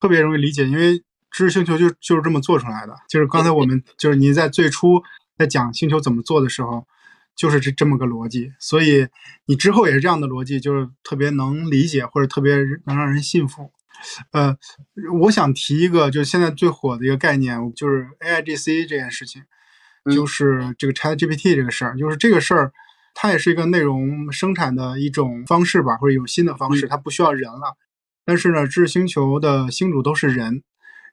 [0.00, 0.98] 特别容易理解，因为
[1.30, 2.96] 知识星球就就是这么做出来的。
[3.08, 5.00] 就是刚才我们就是您在最初。
[5.38, 6.86] 在讲星球怎么做的时候，
[7.34, 9.08] 就是这这么个逻辑，所以
[9.46, 12.54] 你之后也是这样的逻辑，就是特别能理解或者特别
[12.84, 13.72] 能让人信服。
[14.30, 14.56] 呃，
[15.22, 19.42] 我想提一个，就是现在最火的一个概念，就是 AIGC 这件事情，
[20.14, 22.72] 就是这个 ChatGPT 这个事儿，就是这个事儿，
[23.14, 27.76] 它也是一个内容生产的一种方式吧，或者有新的方式，它不需要人了。
[28.24, 30.62] 但是呢，知识星球的星主都是人。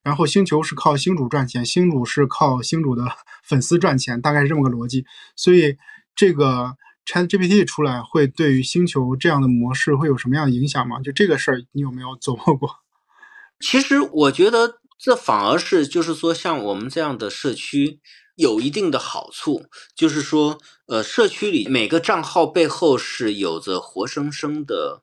[0.02, 3.04] 然后星球是靠星主赚钱，星主是靠星主的
[3.43, 5.06] 粉丝赚钱，大概是这么个逻辑。
[5.36, 5.78] 所以
[6.16, 11.02] 这个 ChatGPT 出来会对于星球这样的模式会有什么样的影响吗？
[11.02, 12.78] 就这个事儿，你有没有琢磨过？
[13.60, 18.02] 其实我觉得这反而是就是说，像我们这样的社区
[18.36, 25.02] 有一定的好处，就是说，呃，社区里每个账号背后是有着活生生的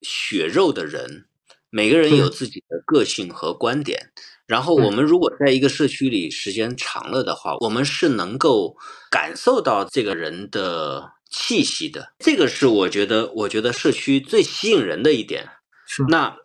[0.00, 1.26] 血肉的人，
[1.68, 4.10] 每个人有自己的个性和观点。
[4.46, 8.76] 然后我们如果在一个社区里时间长了的话，我们是能够
[9.10, 12.12] 感受到这个人的气息的。
[12.18, 15.48] 这个是我觉得，我觉得社区最吸引人的一点。
[15.86, 16.36] 是那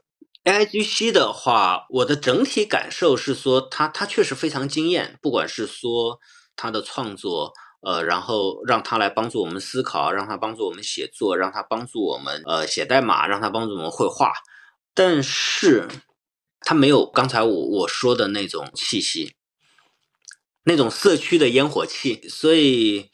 [0.44, 5.18] AIGC 的话，我的整体感受是说，他他确实非常惊艳。
[5.22, 6.20] 不管是说
[6.56, 14.34] 他的创作，呃，然后让他来帮助我们思考，让他帮助我们写作，让他帮助我们呃写代码，让他帮助我们绘画，
[14.94, 15.88] 但是。
[16.62, 19.34] 它没有刚才我我说的那种气息，
[20.66, 23.10] 那种社区的烟火气，所以，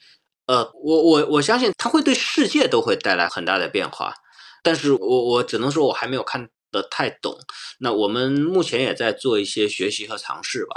[0.47, 4.15] 呃，我我我相信它会对世界都会带来很大的变化，
[4.63, 7.37] 但是我我只能说我还没有看得太懂。
[7.79, 10.75] 那我们目前也在做一些学习和尝试吧，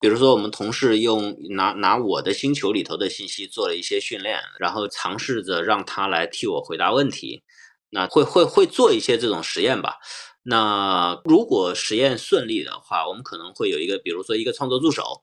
[0.00, 7.42] 比如说我们同事用拿拿我的星球里头的信息做了一些训练，然后尝试着让他来替我回答问题，
[7.90, 9.96] 那会会会做一些这种实验吧。
[10.42, 15.22] 那如果实验顺利的话，我们可能会有一个，比如说一个创作助手。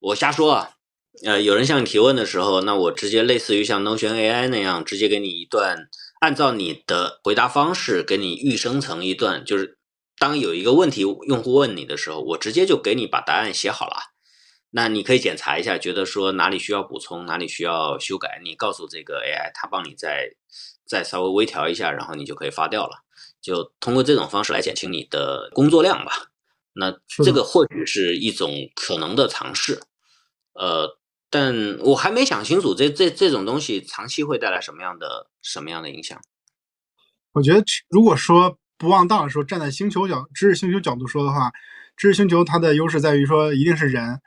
[0.00, 0.70] 我瞎说啊，
[1.24, 5.88] 呃，有人向你提问的时候，那我直接类似于像脑泉 AI 那样，直接给你一段，
[6.26, 9.78] 按照你的回答方式给你预生成一段，就是
[10.18, 13.96] 当有一个问题用户问你的时候，我直接就给你把答案写好了。
[14.70, 20.28] 那你可以检查一下，觉得说哪里需要补充，哪里需要修改，你告诉这个 AI，它帮你再
[20.84, 23.04] 再稍微微调一下，然后你就可以发掉了。
[23.40, 26.32] 就通过这种方式来减轻你的工作量吧。
[26.72, 26.92] 那
[27.24, 29.80] 这个或许是一种可能的尝试，
[30.54, 30.98] 呃，
[31.30, 36.20] 但我还没想清楚这这这种东西长期会带来什么样的什么样的影响。
[37.32, 41.50] 我觉得，如果说不忘当的时候，站在星球角知识星球角度说的话，
[41.96, 44.20] 知识星球它的优势在于说一定是人，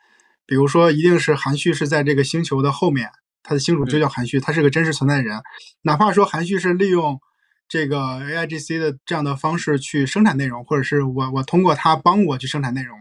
[0.45, 3.09] 比如说一定是韩旭是在这个星球的后面，
[3.43, 5.41] 他的星主就叫韩旭，他是个真实存在的人，
[5.81, 7.19] 哪怕说韩旭是利用。
[7.71, 12.97] 这个 A I G C 的这样的方式去生产内容，或者是我我通过它帮我去生产内容，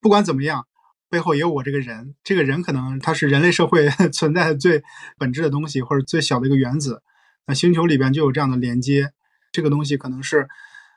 [0.00, 0.66] 不管怎么样，
[1.12, 2.14] 背后也有我这个人。
[2.24, 4.82] 这个人可能他是人类社会 存在的最
[5.18, 7.02] 本质的东西，或者最小的一个原子。
[7.46, 9.10] 那星球里边就有这样的连接，
[9.52, 10.48] 这个东西可能是，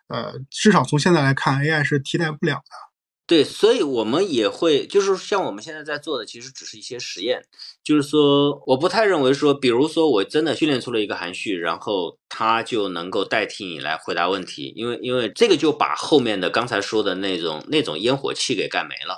[0.07, 2.85] 呃，至少从现在来看，A I 是替代不了的。
[3.27, 7.41] 对，所以我们也会，就是像我们现在在做的，其实只是一些实验。
[7.83, 19.17] 就是说，我不太认为说，比如说我真的训练出了一个含蓄，然后它就能够代替你来回答问题，因为因为这个就把后面的刚才说的那种那种烟火气给干没了，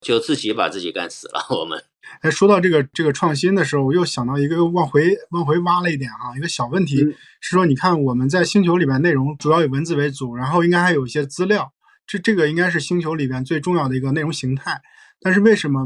[0.00, 1.46] 就自己把自己干死了。
[1.58, 1.82] 我们
[2.22, 6.98] 哎，说到这个这个创新的时候，我又想到一个往回往回挖了一点啊，一个小问题
[7.40, 11.72] 是说，你看我们在星球里面内容主要以文字为主，然后应该还有一些资料。
[12.06, 14.80] 这这个应该是星球里边最重要的一个内容形态，
[15.20, 15.84] 但是为什么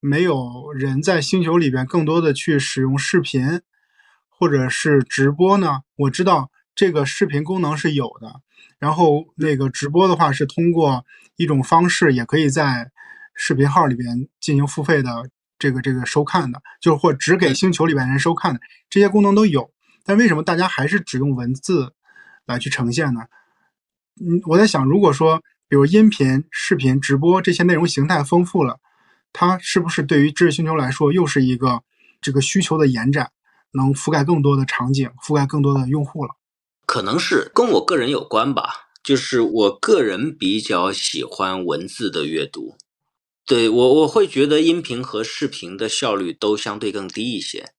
[0.00, 3.60] 没有人在星球里边更多的去使用视频
[4.28, 5.82] 或者是直播呢？
[5.94, 8.40] 我知道这个视频功能是有的，
[8.80, 11.04] 然后那个直播的话是通过
[11.36, 12.90] 一种方式，也可以在
[13.34, 15.28] 视频号里边进行付费的
[15.58, 19.70] 这个这个收看的，就是或只给星球里边人收看的，这些功能都有，
[20.04, 21.92] 但为什么大家还是只用文字
[22.46, 23.22] 来去呈现呢？
[24.20, 28.78] 嗯，我在想，如果说比如音频、视频、直播这些内容形态丰富了，
[29.32, 31.82] 它是不是对于知识星球来说又是一个
[32.20, 33.32] 这个需求的延展，
[33.72, 36.36] 能覆盖更多的场景，覆盖更多的用户了？
[36.86, 42.76] 可能是跟我个人有关吧，就是我个人比较喜欢文字的阅读，
[43.46, 47.72] 对我我会觉得音频和视频的效率都相对更低一些。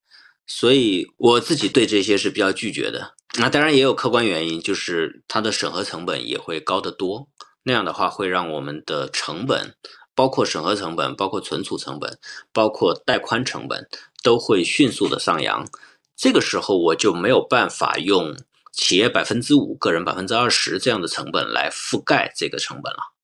[0.48, 3.16] 所以我自己对这些是比较拒绝的。
[3.40, 7.28] 那当然也有客观原因，就是它的审核成本也会高得多。
[7.64, 9.74] 那样的话会让我们的成本，
[10.14, 12.20] 包括审核成本、包括存储成本、
[12.54, 13.90] 包括带宽成本，
[14.24, 15.68] 都会迅速的上扬。
[16.16, 18.38] 这个时候我就没有办法用
[18.72, 23.15] 企业百分之五、个人百分之二十这样的成本来覆盖这个成本了。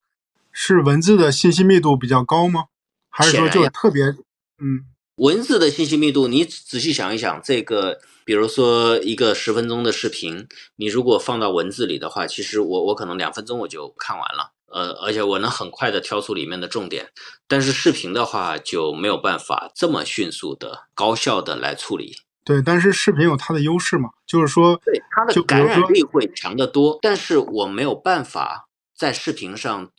[0.52, 2.66] 是文字的信息密度比较高吗？
[3.10, 4.86] 还是说就特别嗯？
[5.18, 10.48] 文字的信息密度，你仔细想一想，这个，比如说一个十分钟的视频，
[10.78, 17.10] 你如果放到文字里的话，其实我我可能两分钟我就看完了，呃，而且我能很快的挑出里面的重点。
[17.48, 22.16] 但是视频的话就没有办法这么迅速的、高效的来处理。
[22.44, 26.98] 对，但是视频有它的优势嘛，就是说，对它的感染力会强得多。
[27.00, 29.92] 但是我没有办法在视频上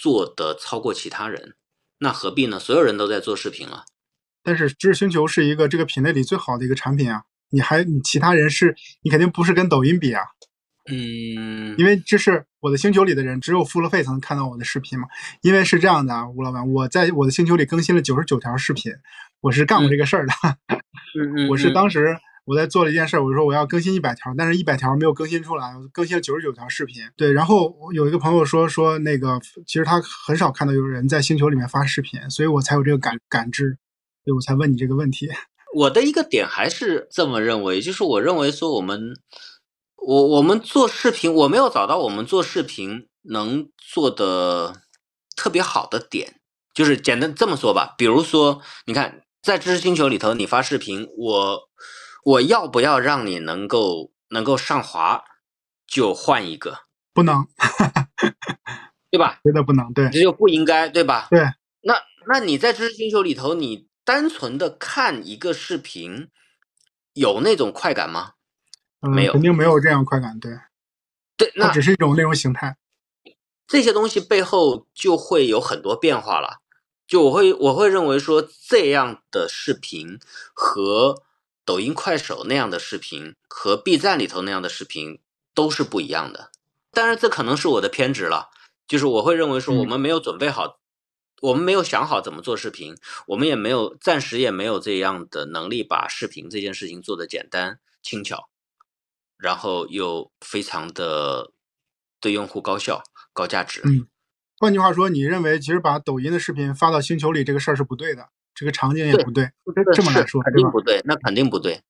[0.00, 1.54] 做的超过其他人，
[1.98, 2.60] 那何必呢？
[2.60, 3.84] 所有人都在做视频了。
[4.44, 7.24] 但是知识星球是一个这个品类里最好的一个产品啊！
[7.50, 10.22] 你还你其他人是，你肯定不是跟抖音比啊。
[10.90, 15.08] 嗯，因为这是我的星球里的人，只有付了费才能看到我的视频嘛。
[15.42, 18.92] 因为是这样的啊，吴老板，我在我的星球里更新了九十九条视频，
[19.40, 20.32] 我是干过这个事儿的。
[21.50, 22.16] 我是当时
[22.48, 27.02] 我在做了一件事，我说我要更新一百条，但是一百条没有更新出来，我更新了九十九条视频。
[27.14, 33.76] 对，然后有一个朋友说说那个，其实他很少看到有人在星球里面发视频，所以我才有这个感感知。
[34.24, 35.28] 所以我才问你这个问题。
[35.76, 39.14] 我的一个点还是这么认为，就是我认为说我们，
[39.96, 44.72] 我我们做视频，我没有找到我们做视频能做的
[45.36, 46.36] 特别好的点。
[46.72, 51.68] 就是简单这么说吧，比如说，你看在知识星球里头，你发视频，我
[52.28, 55.24] 我要不要让你能够能够上滑，
[55.86, 56.80] 就换一个？
[57.14, 57.46] 不能，
[59.10, 59.40] 对吧？
[59.42, 61.28] 觉得不能，对，这就不应该，对吧？
[61.30, 61.40] 对。
[61.80, 61.94] 那
[62.26, 66.28] 那你在知识星球里头，你单纯的看一个视频，
[67.14, 68.34] 有那种快感吗？
[69.00, 70.52] 嗯，没有肯定没有这样快感，对，
[71.38, 72.76] 对，它那只是一种内容形态。
[73.66, 76.60] 这些东西背后就会有很多变化了。
[77.06, 80.18] 就我会我会认为说，这样的视频
[80.52, 81.22] 和
[81.68, 85.20] 抖音、快手那样的视频，和 B 站里头那样的视频
[85.52, 86.50] 都是不一样的。
[86.92, 88.48] 当然，这可能是我的偏执了，
[88.86, 90.80] 就是我会认为说，嗯我们没有准备好，
[91.42, 92.96] 我们没有想好怎么做视频，
[93.26, 98.48] 我们也没有暂时也没有这样的能力把视频这件事情做得简单轻巧，
[99.36, 101.52] 然后又非常的
[102.18, 103.02] 对用户高效、
[103.34, 103.82] 高价值。
[103.84, 104.08] 嗯
[104.56, 111.80] 换句话说，你认为其实把抖音的视频发到星球里这个事儿是不对的，这个场景也不对，这这么来说肯定不对，那肯定不对。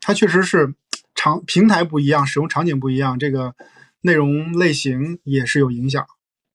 [0.00, 0.72] 它确实是
[1.16, 3.54] 场平台不一样，使用场景不一样，这个
[4.02, 6.06] 内容类型也是有影响。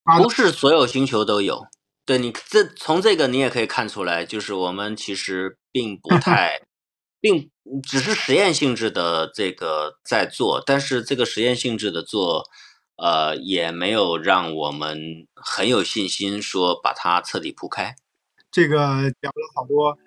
[0.03, 1.67] 啊不是所有星球都有。
[2.05, 6.61] 对你这从这个你也可以看出来，就是我们其实并不 太，
[7.19, 7.51] 并
[7.83, 12.45] 只是实验性质的这个在做，但是这个实验性质的做，
[12.95, 17.97] 呃，也没有让我们很有信心说把它彻底铺开。
[18.51, 19.97] 这个聊了好多，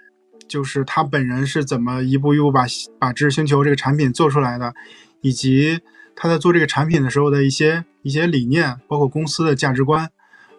[0.48, 2.64] 就是他本人是怎么一步一步把
[2.98, 4.74] 把知识星球这个产品做出来的，
[5.20, 5.80] 以及
[6.16, 10.10] 他在做这个产品的时候的一些一些理念，包括公司的价值观，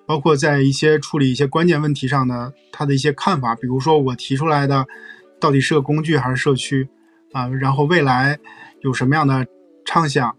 [0.05, 4.85] 包括在一些处理一些关键问题上的他的一些看法，比如说我提出来的
[5.39, 6.87] 到底是个工具还是社区
[7.33, 8.39] 啊，然后未来
[8.81, 9.45] 有什么样的
[9.85, 10.35] 畅想，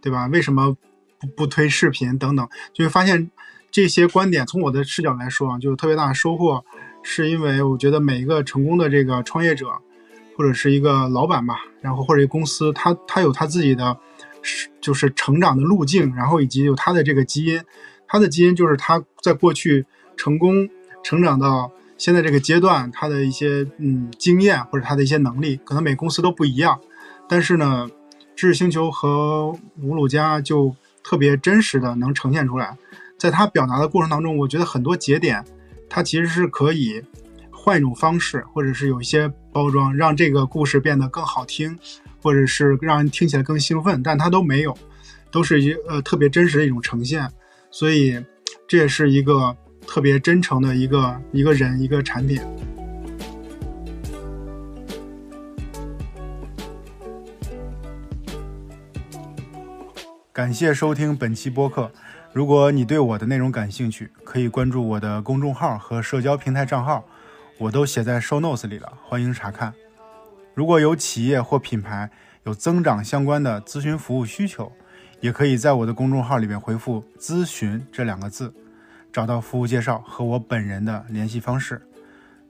[0.00, 0.26] 对吧？
[0.26, 0.76] 为什么
[1.18, 3.30] 不不推视频等等，就会发现
[3.72, 6.62] 这些观点从我的视角来说啊，就有特别大的收获，
[7.02, 9.66] 是因为我觉得每一个成功的这个创业者，
[10.36, 13.96] 或者是一个老板吧，然后或者一个公司，他他有他自己的，
[14.42, 17.62] 是就是成长的路径，然后以及有他的这个基因，
[18.06, 19.86] 他的基因就是他在过去
[20.18, 20.68] 成功
[21.02, 26.78] 成长到现在这个阶段，他的一些嗯经验或者他的一些能力，可能每个公司都不一样，
[27.26, 27.88] 但是呢，
[28.36, 29.50] 知识星球和
[29.80, 32.76] 吴鲁家就特别真实的能呈现出来，
[33.22, 35.44] 在他表达的过程当中，我觉得很多节点，
[35.88, 37.00] 他其实是可以
[37.52, 41.78] 换一种方式，或者是有一些包装，让这个故事变得更好听，
[42.20, 44.76] 或者是让人听起来更兴奋，但他都没有，
[45.30, 47.30] 都是一呃特别真实的一种呈现，
[47.70, 48.20] 所以
[48.66, 49.56] 这也是一个
[49.86, 52.40] 特别真诚的一个一个人一个产品。
[60.32, 61.92] 感谢收听本期播客。
[62.32, 67.04] 如果你对我的内容感兴趣，可以关注我的公众号和社交平台账号，
[67.58, 69.74] 我都写在 show notes 里了，欢迎查看。
[70.54, 72.10] 如果有企业或品牌
[72.44, 74.72] 有增长相关的咨询服务需求，
[75.20, 78.54] 也可以在我的公众号里面回复“咨询”这两个字，
[79.12, 81.82] 找到服务介绍和我本人的联系方式。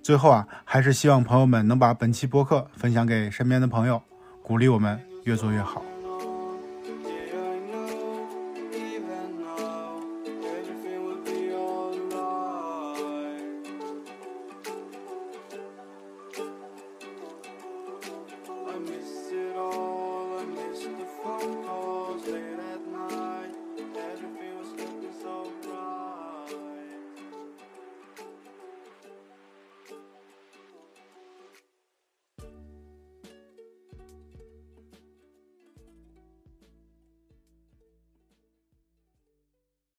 [0.00, 4.00] 最后啊，还是希望朋友们能把本期播客分享给身边的朋友，
[4.44, 5.82] 鼓励我们越做越好。